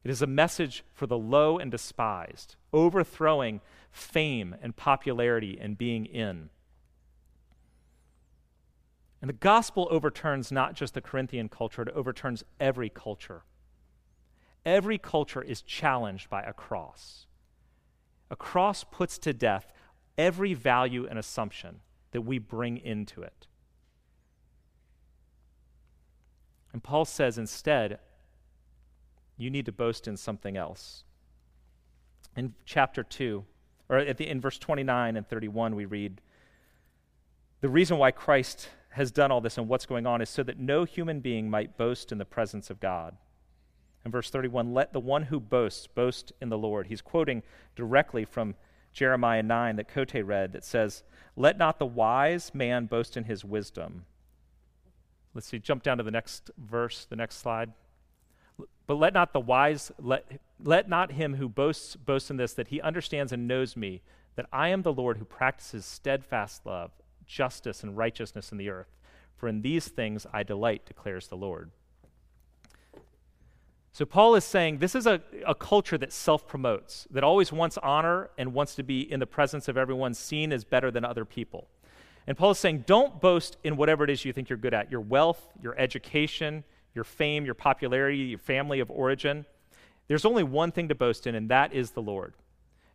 It 0.05 0.11
is 0.11 0.23
a 0.23 0.27
message 0.27 0.85
for 0.93 1.07
the 1.07 1.19
low 1.19 1.59
and 1.59 1.71
despised, 1.71 2.57
overthrowing 2.73 3.61
fame 3.91 4.55
and 4.63 4.77
popularity 4.77 5.59
and 5.61 5.77
being 5.77 6.07
in. 6.07 6.51
And 9.21 9.29
the 9.29 9.33
gospel 9.33 9.89
overturns 9.91 10.53
not 10.53 10.75
just 10.75 10.95
the 10.95 11.01
Corinthian 11.01 11.49
culture, 11.49 11.83
it 11.83 11.89
overturns 11.89 12.45
every 12.61 12.91
culture. 12.91 13.43
Every 14.67 14.99
culture 14.99 15.43
is 15.43 15.63
challenged 15.63 16.29
by 16.29 16.43
a 16.43 16.53
cross. 16.53 17.27
A 18.31 18.37
cross 18.37 18.85
puts 18.85 19.19
to 19.19 19.33
death 19.33 19.73
every 20.17 20.55
value 20.55 21.07
and 21.07 21.19
assumption 21.19 21.81
that 22.13 22.23
we 22.23 22.39
bring 22.39 22.79
into 22.79 23.23
it. 23.23 23.47
And 26.73 26.83
Paul 26.83 27.05
says 27.05 27.39
instead, 27.39 27.99
you 29.37 29.51
need 29.51 29.67
to 29.67 29.73
boast 29.73 30.09
in 30.09 30.17
something 30.17 30.57
else. 30.57 31.05
In 32.37 32.55
chapter 32.65 33.03
2, 33.03 33.45
or 33.89 33.99
at 33.99 34.17
the, 34.17 34.29
in 34.29 34.41
verse 34.41 34.59
29 34.59 35.17
and 35.17 35.29
31, 35.29 35.77
we 35.77 35.85
read 35.85 36.21
The 37.61 37.69
reason 37.69 37.99
why 37.99 38.11
Christ 38.11 38.69
has 38.91 39.11
done 39.11 39.31
all 39.31 39.41
this 39.41 39.59
and 39.59 39.69
what's 39.69 39.87
going 39.87 40.07
on 40.07 40.21
is 40.21 40.31
so 40.31 40.43
that 40.45 40.59
no 40.59 40.85
human 40.85 41.21
being 41.21 41.51
might 41.51 41.77
boast 41.77 42.13
in 42.13 42.19
the 42.19 42.25
presence 42.25 42.71
of 42.71 42.81
God. 42.81 43.17
In 44.05 44.11
verse 44.11 44.31
31, 44.31 44.75
let 44.75 44.93
the 44.93 45.01
one 45.01 45.25
who 45.25 45.41
boasts 45.41 45.87
boast 45.87 46.33
in 46.41 46.51
the 46.51 46.59
Lord. 46.59 46.89
He's 46.89 47.01
quoting 47.01 47.43
directly 47.75 48.25
from 48.25 48.55
Jeremiah 48.93 49.43
9 49.43 49.77
that 49.77 49.89
Cote 49.89 50.15
read 50.15 50.53
that 50.53 50.65
says, 50.65 51.03
Let 51.37 51.59
not 51.59 51.79
the 51.79 51.87
wise 51.87 52.55
man 52.55 52.87
boast 52.87 53.17
in 53.17 53.25
his 53.25 53.45
wisdom. 53.45 54.05
Let's 55.35 55.49
see, 55.49 55.59
jump 55.59 55.83
down 55.83 55.99
to 55.99 56.05
the 56.05 56.11
next 56.11 56.51
verse, 56.57 57.07
the 57.07 57.17
next 57.17 57.39
slide. 57.39 57.73
But 58.87 58.95
let 58.95 59.15
not 59.15 59.33
the 59.33 59.41
wise, 59.41 59.91
let, 59.99 60.41
let 60.63 60.89
not 60.89 61.13
him 61.13 61.35
who 61.35 61.49
boasts 61.49 61.97
boast 61.97 62.31
in 62.31 62.37
this, 62.37 62.53
that 62.55 62.69
he 62.69 62.81
understands 62.81 63.33
and 63.33 63.49
knows 63.49 63.77
me, 63.77 64.03
that 64.37 64.47
I 64.53 64.69
am 64.69 64.83
the 64.83 64.93
Lord 64.93 65.17
who 65.17 65.25
practices 65.25 65.85
steadfast 65.85 66.67
love, 66.67 66.93
justice, 67.27 67.83
and 67.83 67.97
righteousness 67.97 68.53
in 68.53 68.59
the 68.59 68.69
earth. 68.69 68.95
For 69.37 69.49
in 69.49 69.63
these 69.63 69.89
things 69.89 70.27
I 70.33 70.43
delight, 70.43 70.87
declares 70.87 71.29
the 71.29 71.37
Lord. 71.37 71.71
So, 73.95 74.05
Paul 74.05 74.35
is 74.35 74.45
saying 74.45 74.79
this 74.79 74.97
is 74.97 75.07
a, 75.07 75.21
a 75.47 75.55
culture 75.55 75.97
that 75.99 76.13
self 76.13 76.49
promotes, 76.49 77.07
that 77.13 77.23
always 77.23 77.53
wants 77.53 77.79
honor 77.79 78.29
and 78.37 78.53
wants 78.53 78.75
to 78.75 78.83
be 78.83 79.01
in 79.01 79.21
the 79.21 79.27
presence 79.27 79.69
of 79.69 79.77
everyone 79.77 80.15
seen 80.15 80.53
as 80.53 80.65
better 80.65 80.91
than 80.91 81.05
other 81.05 81.25
people. 81.25 81.69
And 82.27 82.37
Paul 82.37 82.51
is 82.51 82.59
saying, 82.59 82.87
don't 82.89 83.21
boast 83.21 83.57
in 83.63 83.77
whatever 83.77 84.03
it 84.03 84.11
is 84.11 84.25
you 84.25 84.33
think 84.33 84.49
you're 84.49 84.59
good 84.59 84.75
at 84.75 84.91
your 84.91 85.01
wealth, 85.01 85.41
your 85.63 85.79
education, 85.79 86.65
your 86.93 87.05
fame, 87.05 87.45
your 87.45 87.55
popularity, 87.55 88.19
your 88.19 88.39
family 88.41 88.81
of 88.81 88.91
origin. 88.91 89.47
There's 90.09 90.25
only 90.25 90.43
one 90.43 90.73
thing 90.73 90.89
to 90.89 90.97
boast 90.97 91.29
in, 91.29 91.37
and 91.37 91.49
that 91.51 91.73
is 91.73 91.93
the 91.93 92.03
Lord. 92.03 92.35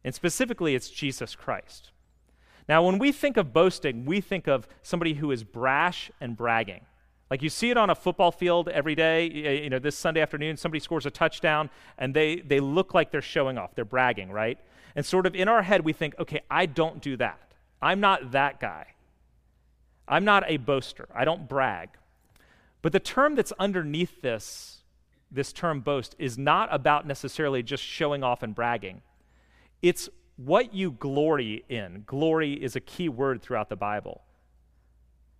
And 0.03 0.13
specifically, 0.13 0.75
it's 0.75 0.89
Jesus 0.89 1.33
Christ. 1.33 1.91
Now, 2.67 2.85
when 2.85 2.99
we 2.99 3.13
think 3.13 3.37
of 3.37 3.53
boasting, 3.53 4.03
we 4.03 4.19
think 4.19 4.47
of 4.47 4.67
somebody 4.81 5.13
who 5.13 5.31
is 5.31 5.45
brash 5.45 6.11
and 6.19 6.35
bragging. 6.35 6.81
Like 7.29 7.41
you 7.43 7.49
see 7.49 7.69
it 7.69 7.77
on 7.77 7.89
a 7.89 7.95
football 7.95 8.31
field 8.31 8.69
every 8.69 8.95
day. 8.95 9.61
You 9.63 9.69
know, 9.69 9.79
this 9.79 9.95
Sunday 9.97 10.21
afternoon, 10.21 10.57
somebody 10.57 10.79
scores 10.79 11.05
a 11.05 11.11
touchdown 11.11 11.69
and 11.97 12.13
they, 12.13 12.37
they 12.37 12.59
look 12.59 12.93
like 12.93 13.11
they're 13.11 13.21
showing 13.21 13.57
off. 13.57 13.75
They're 13.75 13.85
bragging, 13.85 14.31
right? 14.31 14.57
And 14.95 15.05
sort 15.05 15.25
of 15.25 15.35
in 15.35 15.47
our 15.47 15.61
head, 15.61 15.85
we 15.85 15.93
think, 15.93 16.15
okay, 16.19 16.41
I 16.49 16.65
don't 16.65 17.01
do 17.01 17.17
that. 17.17 17.53
I'm 17.81 17.99
not 17.99 18.31
that 18.31 18.59
guy. 18.59 18.87
I'm 20.07 20.25
not 20.25 20.43
a 20.47 20.57
boaster. 20.57 21.07
I 21.13 21.23
don't 21.23 21.47
brag. 21.47 21.89
But 22.81 22.93
the 22.93 22.99
term 22.99 23.35
that's 23.35 23.53
underneath 23.59 24.21
this, 24.21 24.79
this 25.31 25.53
term 25.53 25.81
boast, 25.81 26.15
is 26.17 26.37
not 26.37 26.73
about 26.73 27.05
necessarily 27.05 27.61
just 27.61 27.83
showing 27.83 28.23
off 28.23 28.41
and 28.41 28.55
bragging. 28.55 29.01
It's 29.83 30.09
what 30.37 30.73
you 30.73 30.91
glory 30.91 31.63
in. 31.69 32.03
Glory 32.07 32.53
is 32.53 32.75
a 32.75 32.79
key 32.79 33.09
word 33.09 33.41
throughout 33.41 33.69
the 33.69 33.75
Bible. 33.75 34.23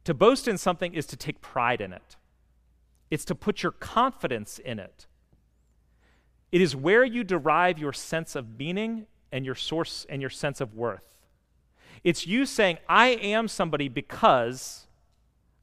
To 0.10 0.16
boast 0.16 0.48
in 0.48 0.58
something 0.58 0.96
is 0.96 1.06
to 1.06 1.16
take 1.16 1.40
pride 1.40 1.82
in 1.82 1.94
it, 1.94 2.16
it's 3.12 3.24
to 3.26 3.36
put 3.36 3.62
your 3.62 3.72
confidence 3.72 4.58
in 4.58 4.80
it. 4.80 5.06
It 6.52 6.62
is 6.62 6.76
where 6.76 7.04
you 7.04 7.24
derive 7.24 7.78
your 7.78 7.94
sense 7.94 8.36
of 8.36 8.58
meaning 8.58 9.06
and 9.32 9.46
your 9.46 9.54
source 9.54 10.08
and 10.10 10.20
your 10.20 10.32
sense 10.32 10.62
of 10.62 10.74
worth. 10.74 11.04
It's 12.04 12.26
you 12.26 12.48
saying, 12.48 12.80
I 12.90 13.10
am 13.10 13.48
somebody 13.48 13.88
because 13.88 14.88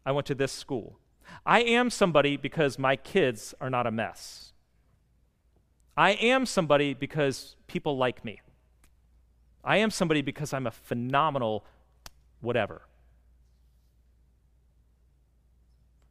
I 0.05 0.13
went 0.13 0.29
to 0.29 0.35
this 0.37 0.53
school. 0.53 1.01
I 1.45 1.63
am 1.63 1.91
somebody 1.91 2.37
because 2.37 2.79
my 2.79 2.95
kids 2.95 3.53
are 3.61 3.69
not 3.69 3.89
a 3.89 3.91
mess. 3.91 4.53
I 5.97 6.13
am 6.13 6.47
somebody 6.47 6.95
because 6.95 7.57
people 7.67 7.97
like 7.97 8.25
me. 8.25 8.41
I 9.65 9.79
am 9.79 9.91
somebody 9.91 10.23
because 10.23 10.53
I'm 10.53 10.69
a 10.69 10.71
phenomenal 10.71 11.65
whatever. 12.41 12.83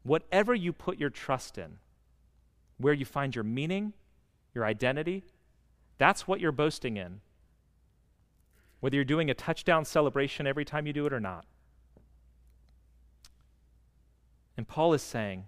Whatever 0.06 0.54
you 0.54 0.72
put 0.72 1.00
your 1.00 1.10
trust 1.10 1.58
in, 1.58 1.80
where 2.78 2.94
you 2.94 3.06
find 3.06 3.34
your 3.34 3.44
meaning, 3.44 3.94
your 4.54 4.64
identity, 4.64 5.24
that's 5.98 6.28
what 6.28 6.40
you're 6.40 6.52
boasting 6.52 6.96
in. 6.96 7.22
Whether 8.82 8.98
you're 8.98 9.04
doing 9.04 9.32
a 9.32 9.34
touchdown 9.34 9.84
celebration 9.84 10.46
every 10.46 10.64
time 10.64 10.86
you 10.86 10.94
do 10.94 11.08
it 11.08 11.12
or 11.14 11.20
not. 11.20 11.48
And 14.56 14.68
Paul 14.68 14.94
is 14.94 15.02
saying, 15.02 15.46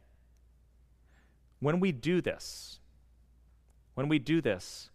when 1.59 1.79
we 1.79 1.91
do 1.91 2.19
this, 2.19 2.79
when 3.93 4.07
we 4.09 4.17
do 4.17 4.41
this, 4.41 4.89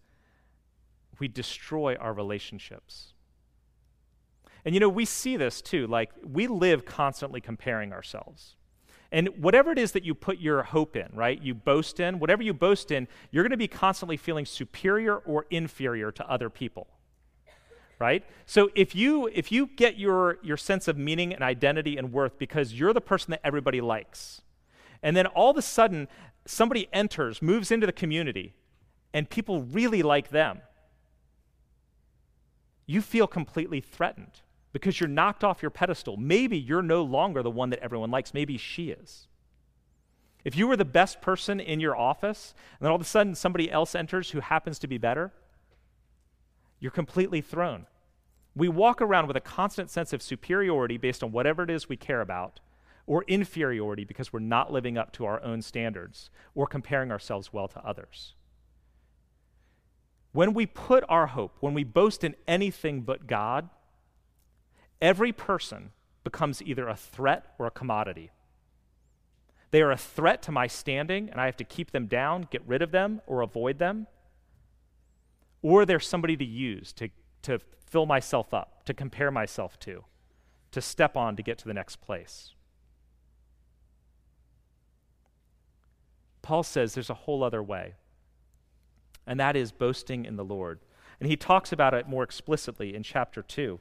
we 1.21 1.29
destroy 1.29 1.95
our 1.95 2.13
relationships. 2.13 3.15
And 4.65 4.75
you 4.75 4.81
know, 4.81 4.89
we 4.89 5.05
see 5.05 5.37
this 5.37 5.63
too. 5.63 5.87
Like, 5.87 6.11
we 6.25 6.49
live 6.49 6.85
constantly 6.85 7.41
comparing 7.41 7.93
ourselves. 7.93 8.57
And 9.13 9.29
whatever 9.41 9.71
it 9.71 9.79
is 9.79 9.93
that 9.93 10.05
you 10.05 10.15
put 10.15 10.39
your 10.39 10.63
hope 10.63 10.97
in, 10.97 11.09
right? 11.13 11.41
You 11.41 11.55
boast 11.55 12.01
in, 12.01 12.19
whatever 12.19 12.43
you 12.43 12.55
boast 12.55 12.91
in, 12.91 13.07
you're 13.31 13.45
going 13.45 13.51
to 13.51 13.57
be 13.59 13.69
constantly 13.69 14.17
feeling 14.17 14.47
superior 14.47 15.19
or 15.19 15.47
inferior 15.51 16.11
to 16.11 16.29
other 16.29 16.51
people. 16.51 16.89
Right? 17.99 18.25
So 18.47 18.71
if 18.75 18.97
you 18.97 19.29
if 19.29 19.53
you 19.53 19.69
get 19.69 19.97
your 19.97 20.39
your 20.43 20.57
sense 20.57 20.89
of 20.89 20.99
meaning 20.99 21.33
and 21.33 21.45
identity 21.45 21.97
and 21.97 22.13
worth 22.13 22.37
because 22.37 22.73
you're 22.73 22.93
the 22.93 23.01
person 23.01 23.31
that 23.31 23.41
everybody 23.45 23.81
likes. 23.81 24.43
And 25.05 25.17
then 25.17 25.27
all 25.27 25.53
of 25.53 25.57
a 25.57 25.63
sudden 25.63 26.09
somebody 26.45 26.89
enters, 26.93 27.41
moves 27.41 27.71
into 27.71 27.87
the 27.87 27.93
community 27.93 28.55
and 29.15 29.31
people 29.31 29.63
really 29.63 30.03
like 30.03 30.31
them 30.31 30.63
you 32.87 33.01
feel 33.01 33.27
completely 33.27 33.81
threatened 33.81 34.42
because 34.73 34.99
you're 35.01 35.09
knocked 35.09 35.45
off 35.45 35.63
your 35.63 35.71
pedestal. 35.71 36.17
Maybe 36.17 36.59
you're 36.59 36.83
no 36.83 37.03
longer 37.03 37.43
the 37.43 37.51
one 37.51 37.71
that 37.71 37.81
everyone 37.81 38.11
likes, 38.11 38.35
maybe 38.35 38.57
she 38.57 38.91
is. 38.91 39.29
If 40.45 40.57
you 40.57 40.67
were 40.67 40.77
the 40.77 40.85
best 40.85 41.21
person 41.21 41.61
in 41.61 41.79
your 41.79 41.97
office, 41.97 42.55
and 42.73 42.85
then 42.85 42.91
all 42.91 42.97
of 42.97 43.03
a 43.03 43.07
sudden 43.07 43.35
somebody 43.35 43.71
else 43.71 43.95
enters 43.95 44.31
who 44.31 44.41
happens 44.41 44.79
to 44.81 44.89
be 44.89 44.99
better, 44.99 45.33
you're 46.81 46.91
completely 46.91 47.41
thrown. 47.41 47.87
We 48.55 48.69
walk 48.69 49.01
around 49.01 49.29
with 49.29 49.37
a 49.37 49.41
constant 49.41 49.89
sense 49.89 50.13
of 50.13 50.21
superiority 50.21 50.97
based 50.97 51.23
on 51.23 51.33
whatever 51.33 51.63
it 51.63 51.71
is 51.71 51.89
we 51.89 51.97
care 51.97 52.21
about, 52.21 52.61
or 53.07 53.25
inferiority 53.29 54.05
because 54.05 54.33
we're 54.33 54.41
not 54.41 54.73
living 54.73 54.99
up 54.99 55.13
to 55.13 55.25
our 55.25 55.43
own 55.43 55.63
standards 55.63 56.31
or 56.55 56.67
comparing 56.67 57.11
ourselves 57.11 57.53
well 57.53 57.69
to 57.69 57.85
others. 57.87 58.35
When 60.33 60.55
we 60.55 60.67
put 60.67 61.05
our 61.09 61.29
hope, 61.29 61.57
when 61.61 61.75
we 61.75 61.85
boast 61.85 62.25
in 62.25 62.35
anything 62.49 63.03
but 63.03 63.27
God, 63.27 63.69
every 65.03 65.33
person 65.33 65.91
becomes 66.25 66.63
either 66.63 66.89
a 66.89 66.97
threat 66.97 67.55
or 67.59 67.67
a 67.67 67.71
commodity. 67.71 68.31
They 69.73 69.83
are 69.83 69.91
a 69.91 69.97
threat 69.97 70.43
to 70.43 70.53
my 70.53 70.69
standing, 70.69 71.29
and 71.29 71.41
I 71.41 71.47
have 71.47 71.57
to 71.57 71.65
keep 71.65 71.91
them 71.91 72.07
down, 72.07 72.47
get 72.51 72.63
rid 72.67 72.81
of 72.81 72.93
them, 72.93 73.21
or 73.27 73.43
avoid 73.43 73.79
them. 73.79 74.07
Or 75.61 75.85
they're 75.85 76.01
somebody 76.01 76.37
to 76.37 76.45
use 76.45 76.93
to, 76.95 77.09
to 77.43 77.59
fill 77.87 78.07
myself 78.07 78.55
up, 78.55 78.85
to 78.85 78.95
compare 78.95 79.31
myself 79.31 79.79
to, 79.81 80.05
to 80.71 80.81
step 80.81 81.17
on 81.17 81.37
to 81.37 81.43
get 81.43 81.59
to 81.59 81.67
the 81.67 81.75
next 81.75 81.97
place. 81.97 82.55
Paul 86.43 86.63
says 86.63 86.95
there's 86.95 87.11
a 87.11 87.15
whole 87.15 87.43
other 87.43 87.63
way, 87.63 87.95
and 89.27 89.39
that 89.41 89.57
is 89.57 89.73
boasting 89.73 90.25
in 90.25 90.37
the 90.37 90.45
Lord. 90.45 90.81
And 91.19 91.31
he 91.31 91.37
talks 91.37 91.73
about 91.73 91.95
it 91.95 92.09
more 92.09 92.25
explicitly 92.25 92.95
in 92.95 93.03
chapter 93.03 93.43
2 93.43 93.81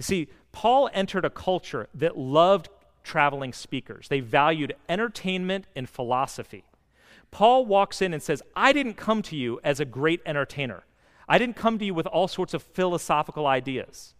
You 0.00 0.02
see, 0.02 0.28
Paul 0.50 0.90
entered 0.92 1.24
a 1.24 1.30
culture 1.30 1.88
that 1.94 2.18
loved 2.18 2.68
traveling 3.04 3.52
speakers, 3.52 4.08
they 4.08 4.20
valued 4.20 4.74
entertainment 4.88 5.66
and 5.76 5.88
philosophy. 5.88 6.64
Paul 7.30 7.64
walks 7.64 8.02
in 8.02 8.12
and 8.12 8.20
says, 8.20 8.42
I 8.56 8.72
didn't 8.72 8.94
come 8.94 9.22
to 9.22 9.36
you 9.36 9.60
as 9.62 9.78
a 9.78 9.84
great 9.84 10.20
entertainer. 10.26 10.82
I 11.28 11.38
didn't 11.38 11.54
come 11.54 11.78
to 11.78 11.84
you 11.84 11.94
with 11.94 12.08
all 12.08 12.26
sorts 12.26 12.54
of 12.54 12.62
philosophical 12.64 13.46
ideas. 13.46 14.14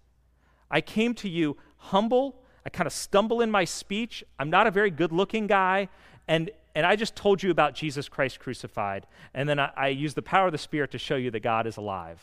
I 0.70 0.80
came 0.80 1.12
to 1.14 1.28
you 1.28 1.56
humble 1.76 2.40
I 2.64 2.70
kind 2.70 2.86
of 2.86 2.92
stumble 2.92 3.40
in 3.40 3.50
my 3.50 3.64
speech. 3.64 4.22
I'm 4.38 4.50
not 4.50 4.66
a 4.66 4.70
very 4.70 4.90
good 4.90 5.12
looking 5.12 5.46
guy. 5.46 5.88
And, 6.28 6.50
and 6.74 6.86
I 6.86 6.96
just 6.96 7.16
told 7.16 7.42
you 7.42 7.50
about 7.50 7.74
Jesus 7.74 8.08
Christ 8.08 8.40
crucified. 8.40 9.06
And 9.34 9.48
then 9.48 9.58
I, 9.58 9.70
I 9.76 9.88
use 9.88 10.14
the 10.14 10.22
power 10.22 10.46
of 10.46 10.52
the 10.52 10.58
Spirit 10.58 10.90
to 10.92 10.98
show 10.98 11.16
you 11.16 11.30
that 11.30 11.40
God 11.40 11.66
is 11.66 11.76
alive. 11.76 12.20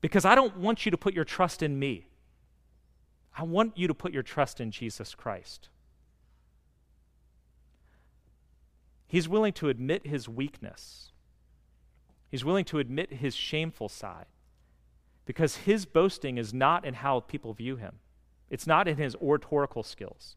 Because 0.00 0.24
I 0.24 0.34
don't 0.34 0.56
want 0.56 0.84
you 0.84 0.90
to 0.90 0.96
put 0.96 1.14
your 1.14 1.24
trust 1.24 1.62
in 1.62 1.78
me. 1.78 2.06
I 3.36 3.42
want 3.42 3.76
you 3.76 3.86
to 3.86 3.94
put 3.94 4.12
your 4.12 4.22
trust 4.22 4.60
in 4.60 4.70
Jesus 4.70 5.14
Christ. 5.14 5.68
He's 9.06 9.28
willing 9.28 9.52
to 9.54 9.68
admit 9.68 10.06
his 10.06 10.28
weakness. 10.28 11.10
He's 12.28 12.44
willing 12.44 12.64
to 12.66 12.78
admit 12.78 13.14
his 13.14 13.34
shameful 13.34 13.88
side 13.88 14.26
because 15.26 15.56
his 15.56 15.84
boasting 15.84 16.38
is 16.38 16.54
not 16.54 16.84
in 16.84 16.94
how 16.94 17.20
people 17.20 17.52
view 17.52 17.76
him. 17.76 17.96
It's 18.50 18.66
not 18.66 18.88
in 18.88 18.96
his 18.96 19.16
oratorical 19.16 19.82
skills. 19.82 20.36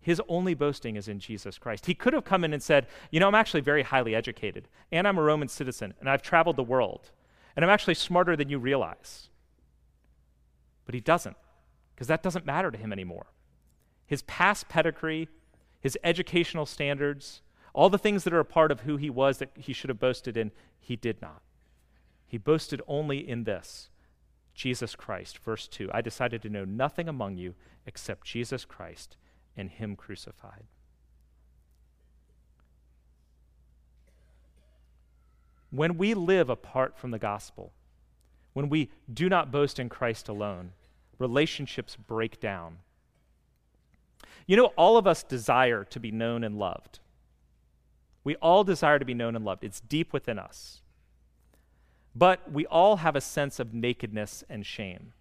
His 0.00 0.22
only 0.28 0.54
boasting 0.54 0.96
is 0.96 1.08
in 1.08 1.18
Jesus 1.18 1.58
Christ. 1.58 1.86
He 1.86 1.94
could 1.94 2.14
have 2.14 2.24
come 2.24 2.44
in 2.44 2.52
and 2.52 2.62
said, 2.62 2.86
You 3.10 3.20
know, 3.20 3.28
I'm 3.28 3.34
actually 3.34 3.60
very 3.60 3.82
highly 3.82 4.14
educated, 4.14 4.68
and 4.92 5.06
I'm 5.06 5.18
a 5.18 5.22
Roman 5.22 5.48
citizen, 5.48 5.92
and 6.00 6.08
I've 6.08 6.22
traveled 6.22 6.56
the 6.56 6.62
world, 6.62 7.10
and 7.58 7.64
I'm 7.64 7.72
actually 7.72 7.94
smarter 7.94 8.36
than 8.36 8.48
you 8.48 8.56
realize. 8.56 9.30
But 10.86 10.94
he 10.94 11.00
doesn't, 11.00 11.36
because 11.92 12.06
that 12.06 12.22
doesn't 12.22 12.46
matter 12.46 12.70
to 12.70 12.78
him 12.78 12.92
anymore. 12.92 13.32
His 14.06 14.22
past 14.22 14.68
pedigree, 14.68 15.28
his 15.80 15.98
educational 16.04 16.66
standards, 16.66 17.42
all 17.74 17.90
the 17.90 17.98
things 17.98 18.22
that 18.22 18.32
are 18.32 18.38
a 18.38 18.44
part 18.44 18.70
of 18.70 18.82
who 18.82 18.96
he 18.96 19.10
was 19.10 19.38
that 19.38 19.50
he 19.56 19.72
should 19.72 19.90
have 19.90 19.98
boasted 19.98 20.36
in, 20.36 20.52
he 20.78 20.94
did 20.94 21.20
not. 21.20 21.42
He 22.28 22.38
boasted 22.38 22.80
only 22.86 23.28
in 23.28 23.42
this 23.42 23.88
Jesus 24.54 24.94
Christ. 24.94 25.38
Verse 25.38 25.66
2 25.66 25.90
I 25.92 26.00
decided 26.00 26.42
to 26.42 26.48
know 26.48 26.64
nothing 26.64 27.08
among 27.08 27.38
you 27.38 27.56
except 27.86 28.24
Jesus 28.28 28.64
Christ 28.64 29.16
and 29.56 29.68
Him 29.68 29.96
crucified. 29.96 30.68
When 35.70 35.98
we 35.98 36.14
live 36.14 36.48
apart 36.48 36.96
from 36.96 37.10
the 37.10 37.18
gospel, 37.18 37.72
when 38.52 38.68
we 38.68 38.90
do 39.12 39.28
not 39.28 39.52
boast 39.52 39.78
in 39.78 39.88
Christ 39.88 40.28
alone, 40.28 40.72
relationships 41.18 41.96
break 41.96 42.40
down. 42.40 42.78
You 44.46 44.56
know, 44.56 44.66
all 44.76 44.96
of 44.96 45.06
us 45.06 45.22
desire 45.22 45.84
to 45.84 46.00
be 46.00 46.10
known 46.10 46.42
and 46.42 46.58
loved. 46.58 47.00
We 48.24 48.36
all 48.36 48.64
desire 48.64 48.98
to 48.98 49.04
be 49.04 49.14
known 49.14 49.36
and 49.36 49.44
loved. 49.44 49.62
It's 49.62 49.80
deep 49.80 50.12
within 50.12 50.38
us. 50.38 50.80
But 52.14 52.50
we 52.50 52.66
all 52.66 52.96
have 52.96 53.14
a 53.14 53.20
sense 53.20 53.60
of 53.60 53.74
nakedness 53.74 54.42
and 54.48 54.64
shame. 54.64 55.12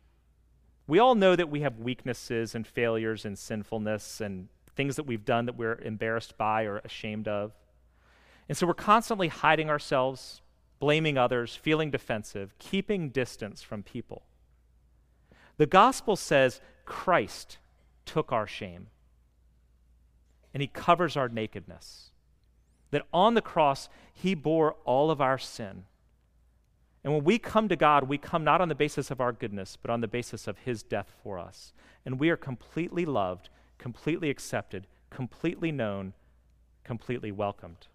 We 0.87 0.99
all 0.99 1.15
know 1.15 1.35
that 1.35 1.49
we 1.49 1.61
have 1.61 1.79
weaknesses 1.79 2.55
and 2.55 2.65
failures 2.65 3.25
and 3.25 3.37
sinfulness 3.37 4.21
and 4.21 4.47
things 4.75 4.95
that 4.95 5.03
we've 5.03 5.25
done 5.25 5.45
that 5.45 5.57
we're 5.57 5.79
embarrassed 5.81 6.37
by 6.37 6.63
or 6.63 6.77
ashamed 6.79 7.27
of. 7.27 7.51
And 8.47 8.57
so 8.57 8.65
we're 8.65 8.73
constantly 8.73 9.27
hiding 9.27 9.69
ourselves, 9.69 10.41
blaming 10.79 11.17
others, 11.17 11.55
feeling 11.55 11.91
defensive, 11.91 12.57
keeping 12.59 13.09
distance 13.09 13.61
from 13.61 13.83
people. 13.83 14.23
The 15.57 15.65
gospel 15.65 16.15
says 16.15 16.61
Christ 16.85 17.57
took 18.05 18.31
our 18.31 18.47
shame 18.47 18.87
and 20.53 20.61
he 20.61 20.67
covers 20.67 21.17
our 21.17 21.27
nakedness. 21.27 22.11
That 22.91 23.05
on 23.11 23.33
the 23.33 23.41
cross, 23.41 23.89
he 24.13 24.33
bore 24.33 24.75
all 24.85 25.11
of 25.11 25.19
our 25.19 25.37
sin 25.37 25.83
and 27.07 27.15
when 27.15 27.23
we 27.23 27.39
come 27.39 27.69
to 27.69 27.77
God, 27.77 28.09
we 28.09 28.17
come 28.17 28.43
not 28.43 28.59
on 28.59 28.67
the 28.67 28.75
basis 28.75 29.11
of 29.11 29.21
our 29.21 29.31
goodness, 29.31 29.77
but 29.81 29.89
on 29.89 30.01
the 30.01 30.09
basis 30.09 30.45
of 30.45 30.57
His 30.57 30.83
death 30.83 31.13
for 31.23 31.39
us. 31.39 31.71
And 32.05 32.19
we 32.19 32.29
are 32.29 32.35
completely 32.35 33.05
loved, 33.05 33.47
completely 33.77 34.29
accepted, 34.29 34.87
completely 35.09 35.71
known, 35.71 36.11
completely 36.83 37.31
welcomed. 37.31 37.87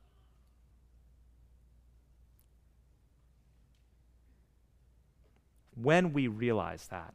When 5.74 6.12
we 6.12 6.28
realize 6.28 6.88
that, 6.88 7.14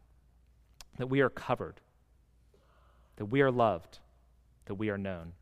that 0.97 1.07
we 1.07 1.21
are 1.21 1.29
covered, 1.29 1.79
that 3.17 3.25
we 3.25 3.41
are 3.41 3.51
loved, 3.51 3.99
that 4.65 4.75
we 4.75 4.89
are 4.89 4.97
known, 4.97 5.33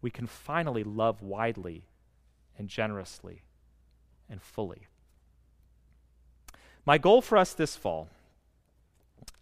we 0.00 0.10
can 0.10 0.26
finally 0.26 0.82
love 0.82 1.22
widely 1.22 1.84
and 2.58 2.68
generously 2.68 3.42
and 4.28 4.42
fully. 4.42 4.86
My 6.84 6.98
goal 6.98 7.22
for 7.22 7.38
us 7.38 7.52
this 7.52 7.76
fall 7.76 8.08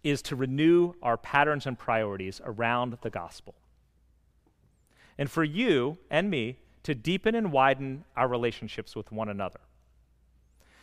is 0.03 0.21
to 0.23 0.35
renew 0.35 0.93
our 1.01 1.17
patterns 1.17 1.65
and 1.65 1.77
priorities 1.77 2.41
around 2.43 2.97
the 3.01 3.09
gospel. 3.09 3.55
And 5.17 5.29
for 5.29 5.43
you 5.43 5.97
and 6.09 6.29
me 6.29 6.57
to 6.83 6.95
deepen 6.95 7.35
and 7.35 7.51
widen 7.51 8.05
our 8.15 8.27
relationships 8.27 8.95
with 8.95 9.11
one 9.11 9.29
another. 9.29 9.59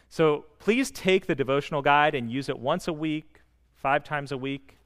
So 0.08 0.46
please 0.58 0.90
take 0.90 1.26
the 1.26 1.34
devotional 1.34 1.82
guide 1.82 2.14
and 2.14 2.30
use 2.30 2.48
it 2.48 2.58
once 2.58 2.88
a 2.88 2.92
week, 2.92 3.40
five 3.74 4.04
times 4.04 4.32
a 4.32 4.38
week, 4.38 4.78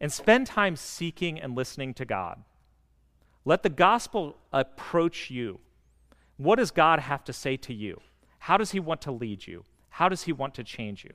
and 0.00 0.12
spend 0.12 0.46
time 0.46 0.76
seeking 0.76 1.40
and 1.40 1.54
listening 1.54 1.94
to 1.94 2.04
God. 2.04 2.42
Let 3.44 3.62
the 3.62 3.70
gospel 3.70 4.36
approach 4.52 5.30
you. 5.30 5.60
What 6.36 6.56
does 6.56 6.70
God 6.70 6.98
have 6.98 7.24
to 7.24 7.32
say 7.32 7.56
to 7.58 7.74
you? 7.74 8.00
How 8.38 8.56
does 8.56 8.72
He 8.72 8.80
want 8.80 9.00
to 9.02 9.12
lead 9.12 9.46
you? 9.46 9.64
How 9.90 10.08
does 10.08 10.24
He 10.24 10.32
want 10.32 10.54
to 10.54 10.64
change 10.64 11.04
you? 11.04 11.12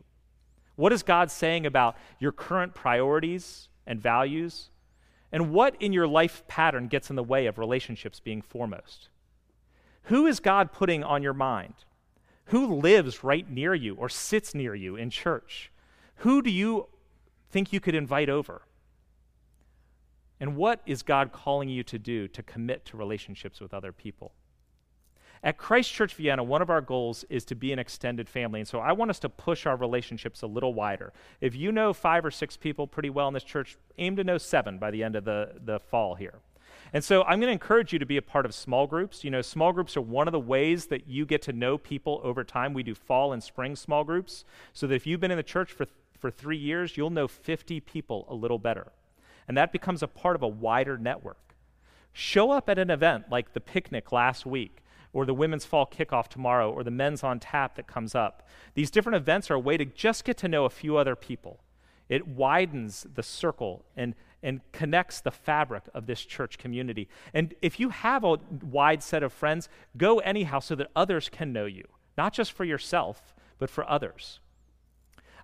What 0.75 0.93
is 0.93 1.03
God 1.03 1.29
saying 1.29 1.65
about 1.65 1.95
your 2.19 2.31
current 2.31 2.73
priorities 2.73 3.67
and 3.85 4.01
values? 4.01 4.69
And 5.31 5.51
what 5.51 5.75
in 5.79 5.93
your 5.93 6.07
life 6.07 6.43
pattern 6.47 6.87
gets 6.87 7.09
in 7.09 7.15
the 7.15 7.23
way 7.23 7.45
of 7.45 7.57
relationships 7.57 8.19
being 8.19 8.41
foremost? 8.41 9.09
Who 10.03 10.25
is 10.25 10.39
God 10.39 10.71
putting 10.71 11.03
on 11.03 11.21
your 11.21 11.33
mind? 11.33 11.75
Who 12.51 12.75
lives 12.81 13.23
right 13.23 13.49
near 13.49 13.73
you 13.73 13.95
or 13.95 14.09
sits 14.09 14.53
near 14.53 14.75
you 14.75 14.97
in 14.97 15.09
church? 15.09 15.71
Who 16.17 16.41
do 16.41 16.51
you 16.51 16.89
think 17.49 17.71
you 17.71 17.79
could 17.79 17.95
invite 17.95 18.27
over? 18.27 18.63
And 20.37 20.57
what 20.57 20.81
is 20.85 21.01
God 21.01 21.31
calling 21.31 21.69
you 21.69 21.81
to 21.83 21.97
do 21.97 22.27
to 22.27 22.43
commit 22.43 22.83
to 22.87 22.97
relationships 22.97 23.61
with 23.61 23.73
other 23.73 23.93
people? 23.93 24.33
At 25.41 25.57
Christ 25.57 25.93
Church 25.93 26.13
Vienna, 26.15 26.43
one 26.43 26.61
of 26.61 26.69
our 26.69 26.81
goals 26.81 27.23
is 27.29 27.45
to 27.45 27.55
be 27.55 27.71
an 27.71 27.79
extended 27.79 28.27
family. 28.27 28.59
And 28.59 28.67
so 28.67 28.79
I 28.79 28.91
want 28.91 29.11
us 29.11 29.19
to 29.19 29.29
push 29.29 29.65
our 29.65 29.77
relationships 29.77 30.41
a 30.41 30.47
little 30.47 30.73
wider. 30.73 31.13
If 31.39 31.55
you 31.55 31.71
know 31.71 31.93
five 31.93 32.25
or 32.25 32.31
six 32.31 32.57
people 32.57 32.85
pretty 32.85 33.09
well 33.09 33.29
in 33.29 33.33
this 33.33 33.45
church, 33.45 33.77
aim 33.97 34.17
to 34.17 34.25
know 34.25 34.37
seven 34.37 34.77
by 34.77 34.91
the 34.91 35.05
end 35.05 35.15
of 35.15 35.23
the, 35.23 35.53
the 35.63 35.79
fall 35.79 36.15
here. 36.15 36.39
And 36.93 37.03
so 37.03 37.23
I'm 37.23 37.39
going 37.39 37.47
to 37.47 37.53
encourage 37.53 37.93
you 37.93 37.99
to 37.99 38.05
be 38.05 38.17
a 38.17 38.21
part 38.21 38.45
of 38.45 38.53
small 38.53 38.85
groups. 38.85 39.23
You 39.23 39.31
know, 39.31 39.41
small 39.41 39.71
groups 39.71 39.95
are 39.95 40.01
one 40.01 40.27
of 40.27 40.33
the 40.33 40.39
ways 40.39 40.87
that 40.87 41.07
you 41.07 41.25
get 41.25 41.41
to 41.43 41.53
know 41.53 41.77
people 41.77 42.19
over 42.23 42.43
time. 42.43 42.73
We 42.73 42.83
do 42.83 42.93
fall 42.93 43.31
and 43.31 43.41
spring 43.41 43.75
small 43.75 44.03
groups 44.03 44.43
so 44.73 44.87
that 44.87 44.95
if 44.95 45.07
you've 45.07 45.21
been 45.21 45.31
in 45.31 45.37
the 45.37 45.43
church 45.43 45.71
for, 45.71 45.85
for 46.19 46.29
three 46.29 46.57
years, 46.57 46.97
you'll 46.97 47.09
know 47.09 47.27
50 47.27 47.79
people 47.79 48.25
a 48.29 48.35
little 48.35 48.59
better. 48.59 48.91
And 49.47 49.57
that 49.57 49.71
becomes 49.71 50.03
a 50.03 50.07
part 50.07 50.35
of 50.35 50.43
a 50.43 50.47
wider 50.47 50.97
network. 50.97 51.55
Show 52.11 52.51
up 52.51 52.69
at 52.69 52.77
an 52.77 52.89
event 52.89 53.25
like 53.31 53.53
the 53.53 53.61
picnic 53.61 54.11
last 54.11 54.45
week 54.45 54.81
or 55.13 55.25
the 55.25 55.33
women's 55.33 55.65
fall 55.65 55.85
kickoff 55.85 56.27
tomorrow, 56.27 56.71
or 56.71 56.83
the 56.83 56.91
men's 56.91 57.23
on 57.23 57.39
tap 57.39 57.75
that 57.75 57.87
comes 57.87 58.15
up. 58.15 58.47
These 58.75 58.91
different 58.91 59.17
events 59.17 59.51
are 59.51 59.55
a 59.55 59.59
way 59.59 59.77
to 59.77 59.85
just 59.85 60.23
get 60.23 60.37
to 60.37 60.47
know 60.47 60.65
a 60.65 60.69
few 60.69 60.97
other 60.97 61.15
people. 61.15 61.59
It 62.07 62.27
widens 62.27 63.05
the 63.13 63.23
circle 63.23 63.85
and, 63.95 64.15
and 64.43 64.61
connects 64.71 65.21
the 65.21 65.31
fabric 65.31 65.83
of 65.93 66.07
this 66.07 66.25
church 66.25 66.57
community. 66.57 67.07
And 67.33 67.53
if 67.61 67.79
you 67.79 67.89
have 67.89 68.23
a 68.23 68.37
wide 68.63 69.03
set 69.03 69.23
of 69.23 69.31
friends, 69.31 69.69
go 69.97 70.19
anyhow 70.19 70.59
so 70.59 70.75
that 70.75 70.89
others 70.95 71.29
can 71.29 71.53
know 71.53 71.65
you, 71.65 71.85
not 72.17 72.33
just 72.33 72.51
for 72.51 72.65
yourself, 72.65 73.33
but 73.59 73.69
for 73.69 73.87
others. 73.89 74.39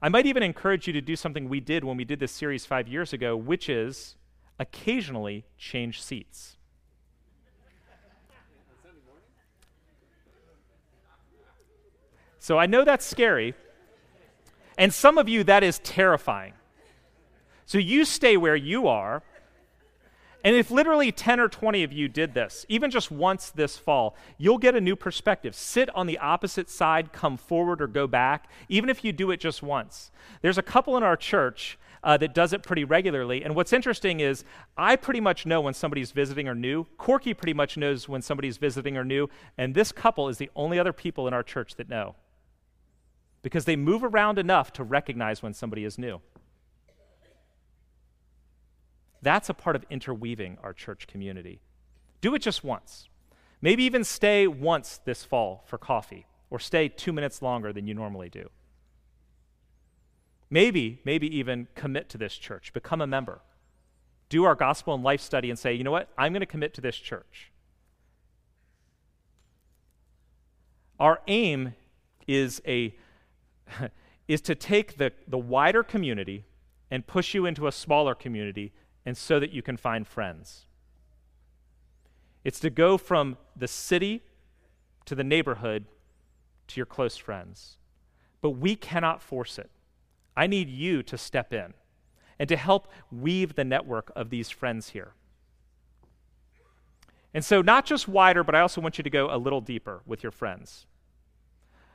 I 0.02 0.10
might 0.10 0.26
even 0.26 0.44
encourage 0.44 0.88
you 0.88 0.94
to 0.94 1.02
do 1.02 1.16
something 1.16 1.50
we 1.50 1.60
did 1.60 1.84
when 1.84 1.98
we 1.98 2.06
did 2.06 2.20
this 2.20 2.32
series 2.32 2.66
five 2.66 2.88
years 2.88 3.14
ago, 3.14 3.36
which 3.36 3.70
is 3.70 4.16
occasionally 4.60 5.46
change 5.58 6.02
seats. 6.02 6.58
So 12.40 12.58
I 12.58 12.66
know 12.66 12.86
that's 12.86 13.06
scary. 13.06 13.56
And 14.78 14.94
some 14.94 15.18
of 15.18 15.28
you, 15.28 15.44
that 15.44 15.64
is 15.64 15.80
terrifying. 15.80 16.54
So 17.68 17.78
you 17.78 18.06
stay 18.06 18.38
where 18.38 18.56
you 18.56 18.88
are. 18.88 19.22
And 20.44 20.56
if 20.56 20.72
literally 20.72 21.12
10 21.12 21.42
or 21.42 21.50
20 21.50 21.84
of 21.84 21.92
you 21.92 22.08
did 22.08 22.34
this, 22.34 22.66
even 22.70 22.90
just 22.90 23.12
once 23.12 23.50
this 23.50 23.78
fall, 23.78 24.16
you'll 24.38 24.58
get 24.58 24.74
a 24.74 24.80
new 24.80 24.96
perspective. 24.96 25.54
Sit 25.54 25.94
on 25.94 26.08
the 26.08 26.18
opposite 26.18 26.70
side, 26.70 27.12
come 27.12 27.36
forward, 27.36 27.82
or 27.82 27.88
go 27.88 28.08
back, 28.08 28.50
even 28.70 28.90
if 28.90 29.04
you 29.04 29.12
do 29.12 29.32
it 29.32 29.42
just 29.42 29.62
once. 29.62 30.12
There's 30.42 30.58
a 30.58 30.62
couple 30.62 30.96
in 30.96 31.04
our 31.04 31.18
church 31.18 31.78
uh, 32.04 32.16
that 32.16 32.34
does 32.34 32.54
it 32.54 32.64
pretty 32.64 32.86
regularly. 32.86 33.44
And 33.44 33.54
what's 33.54 33.74
interesting 33.74 34.22
is 34.22 34.46
I 34.78 34.96
pretty 34.96 35.20
much 35.20 35.46
know 35.46 35.60
when 35.60 35.74
somebody's 35.74 36.12
visiting 36.12 36.48
or 36.48 36.56
new. 36.56 36.86
Corky 36.98 37.34
pretty 37.34 37.54
much 37.54 37.76
knows 37.76 38.08
when 38.08 38.22
somebody's 38.22 38.56
visiting 38.56 38.96
or 38.96 39.04
new. 39.04 39.30
And 39.58 39.76
this 39.76 39.92
couple 39.92 40.30
is 40.30 40.38
the 40.38 40.50
only 40.56 40.80
other 40.80 40.94
people 40.94 41.28
in 41.28 41.34
our 41.34 41.44
church 41.44 41.76
that 41.76 41.90
know 41.90 42.16
because 43.42 43.66
they 43.66 43.76
move 43.76 44.06
around 44.06 44.40
enough 44.40 44.72
to 44.74 44.86
recognize 44.86 45.44
when 45.44 45.54
somebody 45.54 45.84
is 45.84 45.98
new. 45.98 46.22
That's 49.22 49.50
a 49.50 49.54
part 49.54 49.76
of 49.76 49.86
interweaving 49.90 50.58
our 50.64 50.74
church 50.74 51.08
community. 51.08 51.62
Do 52.22 52.36
it 52.36 52.40
just 52.40 52.64
once. 52.64 53.10
Maybe 53.62 53.84
even 53.84 54.04
stay 54.04 54.48
once 54.48 55.00
this 55.04 55.24
fall 55.24 55.64
for 55.68 55.78
coffee, 55.78 56.28
or 56.50 56.60
stay 56.60 56.88
two 56.90 57.12
minutes 57.12 57.42
longer 57.42 57.74
than 57.74 57.88
you 57.88 57.94
normally 57.94 58.30
do. 58.30 58.50
Maybe, 60.50 61.02
maybe 61.04 61.36
even 61.36 61.68
commit 61.76 62.10
to 62.10 62.18
this 62.18 62.36
church, 62.36 62.72
become 62.74 63.02
a 63.02 63.08
member. 63.08 63.42
Do 64.30 64.44
our 64.44 64.56
gospel 64.56 64.94
and 64.94 65.04
life 65.04 65.22
study 65.22 65.50
and 65.50 65.58
say, 65.58 65.74
you 65.74 65.84
know 65.84 65.92
what, 65.92 66.10
I'm 66.18 66.32
going 66.32 66.42
to 66.42 66.46
commit 66.46 66.74
to 66.76 66.82
this 66.82 66.96
church. 66.96 67.52
Our 71.00 71.22
aim 71.28 71.74
is 72.28 72.62
a 72.68 72.96
is 74.28 74.42
to 74.42 74.56
take 74.56 74.98
the, 74.98 75.12
the 75.28 75.38
wider 75.38 75.84
community 75.84 76.46
and 76.92 77.06
push 77.06 77.34
you 77.34 77.46
into 77.46 77.68
a 77.68 77.72
smaller 77.72 78.16
community 78.16 78.74
and 79.08 79.16
so 79.16 79.40
that 79.40 79.54
you 79.54 79.62
can 79.62 79.78
find 79.78 80.06
friends. 80.06 80.66
It's 82.44 82.60
to 82.60 82.70
go 82.70 82.98
from 82.98 83.38
the 83.56 83.70
city 83.70 84.22
to 85.06 85.16
the 85.16 85.24
neighborhood 85.24 85.86
to 86.68 86.76
your 86.76 86.86
close 86.86 87.16
friends. 87.16 87.78
But 88.42 88.50
we 88.50 88.76
cannot 88.76 89.22
force 89.22 89.58
it. 89.58 89.70
I 90.36 90.46
need 90.46 90.68
you 90.68 91.04
to 91.04 91.18
step 91.18 91.54
in 91.54 91.74
and 92.38 92.50
to 92.50 92.58
help 92.58 92.92
weave 93.10 93.56
the 93.56 93.64
network 93.64 94.12
of 94.14 94.30
these 94.30 94.50
friends 94.50 94.90
here. 94.90 95.14
And 97.34 97.46
so, 97.46 97.62
not 97.62 97.86
just 97.86 98.10
wider, 98.10 98.44
but 98.44 98.56
I 98.56 98.60
also 98.60 98.82
want 98.82 98.98
you 98.98 99.06
to 99.06 99.10
go 99.10 99.34
a 99.34 99.38
little 99.38 99.62
deeper 99.62 100.02
with 100.06 100.22
your 100.22 100.34
friends. 100.34 100.86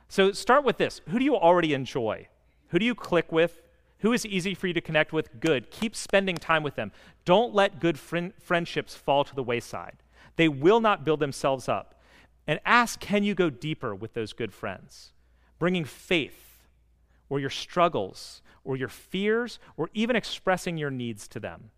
So 0.07 0.31
start 0.31 0.63
with 0.63 0.77
this 0.77 1.01
Who 1.09 1.19
do 1.19 1.25
you 1.25 1.35
already 1.35 1.75
enjoy? 1.75 2.27
Who 2.69 2.79
do 2.79 2.85
you 2.85 2.95
click 2.95 3.31
with? 3.31 3.61
Who 4.03 4.11
is 4.11 4.25
easy 4.25 4.53
for 4.53 4.67
you 4.67 4.73
to 4.73 4.81
connect 4.81 5.13
with? 5.13 5.39
Good. 5.39 5.71
Keep 5.71 5.95
spending 5.95 6.35
time 6.35 6.61
with 6.61 6.75
them. 6.75 6.91
Don't 7.23 7.53
let 7.53 7.79
good 7.79 7.97
friend- 7.97 8.33
friendships 8.37 8.95
fall 8.95 9.23
to 9.23 9.33
the 9.33 9.41
wayside. 9.41 10.03
They 10.35 10.49
will 10.49 10.81
not 10.81 11.05
build 11.05 11.21
themselves 11.21 11.69
up. 11.69 12.01
And 12.45 12.59
ask 12.65 12.99
can 12.99 13.23
you 13.23 13.33
go 13.33 13.49
deeper 13.49 13.95
with 13.95 14.13
those 14.13 14.33
good 14.33 14.53
friends? 14.53 15.13
Bringing 15.57 15.85
faith 15.85 16.67
or 17.29 17.39
your 17.39 17.49
struggles 17.49 18.41
or 18.65 18.75
your 18.75 18.89
fears 18.89 19.57
or 19.77 19.89
even 19.93 20.17
expressing 20.17 20.77
your 20.77 20.91
needs 20.91 21.25
to 21.29 21.39
them. 21.39 21.71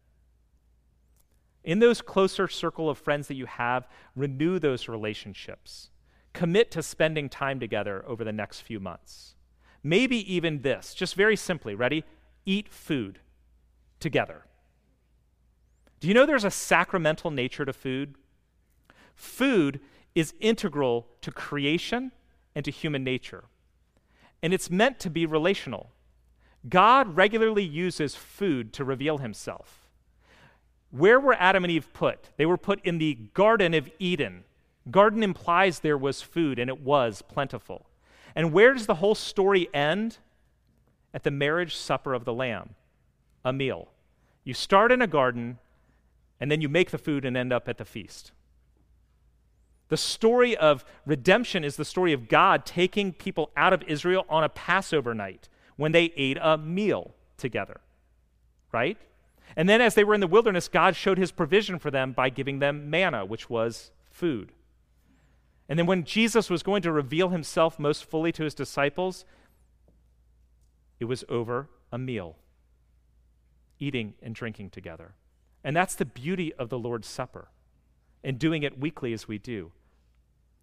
In 1.64 1.78
those 1.78 2.02
closer 2.02 2.48
circle 2.48 2.90
of 2.90 2.98
friends 2.98 3.28
that 3.28 3.36
you 3.36 3.46
have, 3.46 3.88
renew 4.16 4.58
those 4.58 4.88
relationships 4.88 5.92
commit 6.34 6.72
to 6.72 6.82
spending 6.82 7.30
time 7.30 7.60
together 7.60 8.04
over 8.08 8.24
the 8.24 8.34
next 8.34 8.62
few 8.62 8.80
months. 8.80 9.36
Maybe 9.84 10.34
even 10.34 10.64
this, 10.64 10.96
just 10.96 11.14
very 11.14 11.36
simply, 11.36 11.76
ready? 11.76 12.04
Eat 12.46 12.70
food 12.70 13.20
together. 14.00 14.46
Do 16.00 16.08
you 16.08 16.14
know 16.14 16.26
there's 16.26 16.44
a 16.44 16.52
sacramental 16.52 17.32
nature 17.32 17.66
to 17.66 17.74
food? 17.74 18.16
Food 19.16 19.80
is 20.14 20.34
integral 20.40 21.08
to 21.22 21.32
creation 21.32 22.12
and 22.54 22.64
to 22.66 22.72
human 22.72 23.04
nature, 23.04 23.46
and 24.42 24.54
it's 24.54 24.70
meant 24.70 25.00
to 25.00 25.10
be 25.10 25.26
relational. 25.26 25.92
God 26.70 27.16
regularly 27.16 27.64
uses 27.64 28.16
food 28.16 28.74
to 28.74 28.84
reveal 28.84 29.18
himself. 29.18 29.88
Where 30.92 31.20
were 31.20 31.36
Adam 31.38 31.64
and 31.64 31.72
Eve 31.72 31.92
put? 31.94 32.30
They 32.38 32.46
were 32.46 32.58
put 32.58 32.84
in 32.86 32.98
the 32.98 33.16
Garden 33.34 33.74
of 33.74 33.90
Eden, 34.00 34.46
Garden 34.92 35.24
implies 35.24 35.80
there 35.80 35.98
was 35.98 36.22
food, 36.22 36.60
and 36.60 36.70
it 36.70 36.82
was 36.82 37.22
plentiful. 37.22 37.88
And 38.36 38.52
where 38.52 38.74
does 38.74 38.86
the 38.86 38.96
whole 38.96 39.16
story 39.16 39.68
end? 39.74 40.18
At 41.16 41.24
the 41.24 41.32
marriage 41.32 41.76
supper 41.78 42.14
of 42.14 42.26
the 42.26 42.34
Lamb, 42.34 42.76
a 43.46 43.54
meal. 43.54 43.88
You 44.44 44.54
start 44.54 44.92
in 44.92 45.02
a 45.02 45.08
garden, 45.08 45.60
and 46.42 46.52
then 46.52 46.60
you 46.60 46.68
make 46.68 46.92
the 46.92 46.98
food 46.98 47.24
and 47.24 47.38
end 47.38 47.54
up 47.54 47.70
at 47.70 47.78
the 47.78 47.86
feast. 47.86 48.34
The 49.88 49.96
story 49.96 50.58
of 50.58 50.84
redemption 51.06 51.64
is 51.64 51.78
the 51.78 51.86
story 51.86 52.12
of 52.12 52.28
God 52.28 52.66
taking 52.66 53.14
people 53.14 53.50
out 53.56 53.72
of 53.72 53.82
Israel 53.84 54.26
on 54.28 54.44
a 54.44 54.50
Passover 54.50 55.14
night 55.14 55.48
when 55.78 55.94
they 55.94 56.12
ate 56.18 56.38
a 56.42 56.58
meal 56.58 57.16
together, 57.38 57.80
right? 58.74 58.98
And 59.56 59.70
then 59.70 59.80
as 59.80 59.96
they 59.96 60.04
were 60.04 60.16
in 60.16 60.22
the 60.22 60.28
wilderness, 60.28 60.68
God 60.68 60.98
showed 60.98 61.18
his 61.18 61.32
provision 61.32 61.80
for 61.80 61.92
them 61.92 62.12
by 62.12 62.30
giving 62.30 62.60
them 62.60 62.90
manna, 62.90 63.24
which 63.24 63.50
was 63.50 63.92
food. 64.12 64.52
And 65.70 65.80
then 65.80 65.86
when 65.86 66.04
Jesus 66.04 66.50
was 66.50 66.62
going 66.62 66.82
to 66.82 66.92
reveal 66.92 67.30
himself 67.30 67.80
most 67.80 68.04
fully 68.04 68.34
to 68.34 68.44
his 68.44 68.54
disciples, 68.54 69.24
it 71.00 71.06
was 71.06 71.24
over 71.30 71.70
a 71.92 71.98
meal, 71.98 72.38
eating 73.80 74.14
and 74.22 74.34
drinking 74.34 74.70
together. 74.70 75.16
And 75.64 75.76
that's 75.76 75.96
the 75.96 76.06
beauty 76.06 76.54
of 76.54 76.70
the 76.70 76.80
Lord's 76.80 77.08
Supper 77.08 77.50
and 78.24 78.40
doing 78.40 78.64
it 78.64 78.80
weekly 78.80 79.14
as 79.14 79.28
we 79.28 79.38
do. 79.38 79.72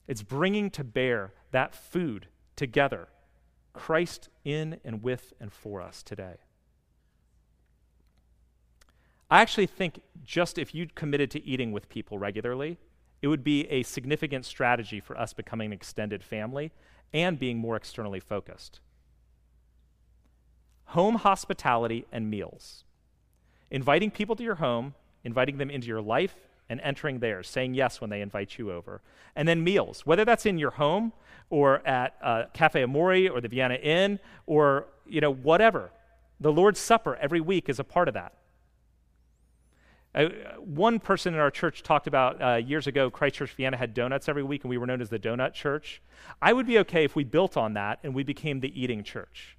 It's 0.08 0.22
bringing 0.22 0.70
to 0.70 0.84
bear 0.84 1.32
that 1.52 1.74
food 1.74 2.26
together, 2.56 3.08
Christ 3.72 4.28
in 4.44 4.80
and 4.84 5.02
with 5.02 5.32
and 5.40 5.52
for 5.52 5.80
us 5.80 6.02
today. 6.02 6.36
I 9.30 9.40
actually 9.40 9.66
think 9.66 10.02
just 10.22 10.58
if 10.58 10.74
you 10.74 10.86
committed 10.94 11.30
to 11.30 11.44
eating 11.44 11.72
with 11.72 11.88
people 11.88 12.18
regularly, 12.18 12.78
it 13.22 13.28
would 13.28 13.42
be 13.42 13.66
a 13.68 13.82
significant 13.82 14.44
strategy 14.44 15.00
for 15.00 15.16
us 15.16 15.32
becoming 15.32 15.66
an 15.66 15.72
extended 15.72 16.22
family 16.22 16.72
and 17.14 17.38
being 17.38 17.56
more 17.56 17.76
externally 17.76 18.20
focused. 18.20 18.80
Home 20.92 21.16
hospitality 21.16 22.06
and 22.12 22.30
meals. 22.30 22.84
Inviting 23.70 24.10
people 24.10 24.36
to 24.36 24.42
your 24.42 24.56
home, 24.56 24.94
inviting 25.24 25.58
them 25.58 25.70
into 25.70 25.86
your 25.86 26.02
life, 26.02 26.34
and 26.68 26.80
entering 26.82 27.18
theirs, 27.18 27.48
saying 27.48 27.74
yes 27.74 28.00
when 28.00 28.10
they 28.10 28.20
invite 28.20 28.58
you 28.58 28.70
over. 28.70 29.02
And 29.34 29.46
then 29.46 29.62
meals, 29.64 30.06
whether 30.06 30.24
that's 30.24 30.46
in 30.46 30.58
your 30.58 30.72
home 30.72 31.12
or 31.50 31.86
at 31.86 32.16
uh, 32.22 32.44
Cafe 32.54 32.82
Amore 32.82 33.28
or 33.30 33.40
the 33.40 33.48
Vienna 33.48 33.74
Inn 33.74 34.18
or 34.46 34.86
you 35.06 35.20
know 35.20 35.32
whatever. 35.32 35.90
The 36.40 36.52
Lord's 36.52 36.80
Supper 36.80 37.16
every 37.16 37.40
week 37.40 37.68
is 37.68 37.78
a 37.78 37.84
part 37.84 38.08
of 38.08 38.14
that. 38.14 38.34
Uh, 40.14 40.28
one 40.58 40.98
person 40.98 41.32
in 41.32 41.40
our 41.40 41.50
church 41.50 41.82
talked 41.82 42.06
about 42.06 42.42
uh, 42.42 42.56
years 42.56 42.86
ago, 42.86 43.10
Christchurch 43.10 43.52
Vienna 43.52 43.78
had 43.78 43.94
donuts 43.94 44.28
every 44.28 44.42
week, 44.42 44.62
and 44.64 44.68
we 44.68 44.76
were 44.76 44.86
known 44.86 45.00
as 45.00 45.08
the 45.08 45.18
donut 45.18 45.54
church. 45.54 46.02
I 46.42 46.52
would 46.52 46.66
be 46.66 46.78
okay 46.80 47.04
if 47.04 47.16
we 47.16 47.24
built 47.24 47.56
on 47.56 47.74
that 47.74 47.98
and 48.02 48.14
we 48.14 48.22
became 48.22 48.60
the 48.60 48.78
eating 48.78 49.04
church. 49.04 49.56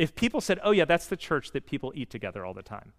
If 0.00 0.14
people 0.14 0.40
said, 0.40 0.58
oh, 0.64 0.70
yeah, 0.70 0.86
that's 0.86 1.08
the 1.08 1.16
church 1.16 1.50
that 1.50 1.66
people 1.66 1.92
eat 1.94 2.08
together 2.08 2.46
all 2.46 2.54
the 2.54 2.62
time, 2.62 2.94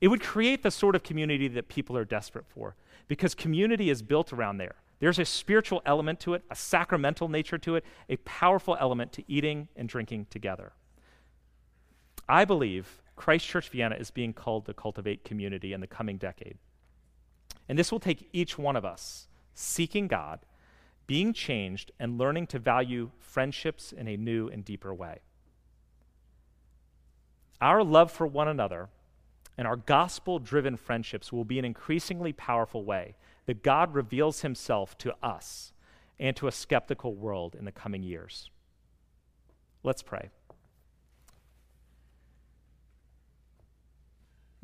it 0.00 0.08
would 0.08 0.22
create 0.22 0.62
the 0.62 0.70
sort 0.70 0.96
of 0.96 1.02
community 1.02 1.46
that 1.48 1.68
people 1.68 1.94
are 1.94 2.06
desperate 2.06 2.46
for 2.48 2.74
because 3.06 3.34
community 3.34 3.90
is 3.90 4.00
built 4.00 4.32
around 4.32 4.56
there. 4.56 4.76
There's 4.98 5.18
a 5.18 5.26
spiritual 5.26 5.82
element 5.84 6.18
to 6.20 6.32
it, 6.32 6.42
a 6.50 6.56
sacramental 6.56 7.28
nature 7.28 7.58
to 7.58 7.74
it, 7.74 7.84
a 8.08 8.16
powerful 8.16 8.78
element 8.80 9.12
to 9.12 9.24
eating 9.30 9.68
and 9.76 9.90
drinking 9.90 10.28
together. 10.30 10.72
I 12.26 12.46
believe 12.46 13.02
Christchurch 13.14 13.68
Vienna 13.68 13.96
is 13.96 14.10
being 14.10 14.32
called 14.32 14.64
to 14.66 14.72
cultivate 14.72 15.22
community 15.22 15.74
in 15.74 15.82
the 15.82 15.86
coming 15.86 16.16
decade. 16.16 16.56
And 17.68 17.78
this 17.78 17.92
will 17.92 18.00
take 18.00 18.30
each 18.32 18.56
one 18.56 18.74
of 18.74 18.86
us 18.86 19.28
seeking 19.52 20.08
God, 20.08 20.46
being 21.06 21.34
changed, 21.34 21.92
and 22.00 22.16
learning 22.16 22.46
to 22.46 22.58
value 22.58 23.10
friendships 23.18 23.92
in 23.92 24.08
a 24.08 24.16
new 24.16 24.48
and 24.48 24.64
deeper 24.64 24.94
way. 24.94 25.18
Our 27.60 27.84
love 27.84 28.10
for 28.10 28.26
one 28.26 28.48
another 28.48 28.88
and 29.58 29.66
our 29.66 29.76
gospel 29.76 30.38
driven 30.38 30.76
friendships 30.76 31.32
will 31.32 31.44
be 31.44 31.58
an 31.58 31.64
increasingly 31.64 32.32
powerful 32.32 32.84
way 32.84 33.16
that 33.46 33.62
God 33.62 33.94
reveals 33.94 34.40
himself 34.40 34.96
to 34.98 35.14
us 35.22 35.72
and 36.18 36.34
to 36.36 36.46
a 36.46 36.52
skeptical 36.52 37.14
world 37.14 37.54
in 37.58 37.64
the 37.64 37.72
coming 37.72 38.02
years. 38.02 38.50
Let's 39.82 40.02
pray. 40.02 40.30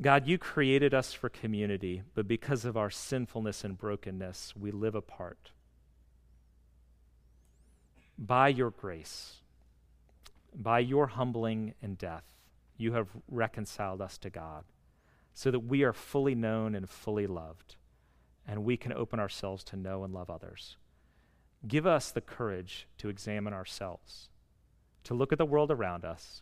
God, 0.01 0.27
you 0.27 0.37
created 0.37 0.93
us 0.93 1.11
for 1.11 1.27
community, 1.27 2.03
but 2.13 2.27
because 2.27 2.65
of 2.65 2.77
our 2.77 2.91
sinfulness 2.91 3.63
and 3.63 3.77
brokenness, 3.77 4.53
we 4.55 4.69
live 4.69 4.93
apart. 4.93 5.51
By 8.17 8.49
your 8.49 8.69
grace, 8.69 9.37
by 10.55 10.79
your 10.79 11.07
humbling 11.07 11.73
and 11.81 11.97
death, 11.97 12.23
you 12.77 12.93
have 12.93 13.09
reconciled 13.27 14.01
us 14.01 14.17
to 14.19 14.29
God 14.29 14.63
so 15.33 15.51
that 15.51 15.59
we 15.59 15.83
are 15.83 15.93
fully 15.93 16.33
known 16.33 16.73
and 16.73 16.89
fully 16.89 17.27
loved, 17.27 17.75
and 18.47 18.63
we 18.63 18.77
can 18.77 18.93
open 18.93 19.19
ourselves 19.19 19.63
to 19.65 19.75
know 19.75 20.03
and 20.03 20.13
love 20.13 20.29
others. 20.29 20.77
Give 21.67 21.85
us 21.85 22.11
the 22.11 22.21
courage 22.21 22.87
to 22.97 23.09
examine 23.09 23.53
ourselves, 23.53 24.29
to 25.03 25.13
look 25.13 25.31
at 25.31 25.37
the 25.37 25.45
world 25.45 25.69
around 25.69 26.05
us, 26.05 26.41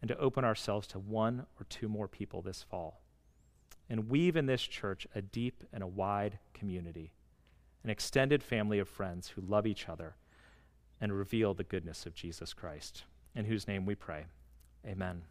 and 0.00 0.08
to 0.08 0.18
open 0.18 0.44
ourselves 0.44 0.86
to 0.88 0.98
one 0.98 1.46
or 1.58 1.66
two 1.68 1.88
more 1.88 2.08
people 2.08 2.42
this 2.42 2.62
fall. 2.62 3.00
And 3.90 4.08
weave 4.08 4.36
in 4.36 4.46
this 4.46 4.62
church 4.62 5.06
a 5.14 5.22
deep 5.22 5.64
and 5.72 5.82
a 5.82 5.88
wide 5.88 6.38
community, 6.54 7.14
an 7.82 7.90
extended 7.90 8.42
family 8.42 8.78
of 8.78 8.88
friends 8.88 9.30
who 9.30 9.42
love 9.42 9.66
each 9.66 9.88
other 9.88 10.14
and 11.00 11.12
reveal 11.12 11.54
the 11.54 11.64
goodness 11.64 12.06
of 12.06 12.14
Jesus 12.14 12.52
Christ, 12.52 13.04
in 13.34 13.46
whose 13.46 13.66
name 13.66 13.86
we 13.86 13.94
pray. 13.94 14.26
Amen. 14.86 15.22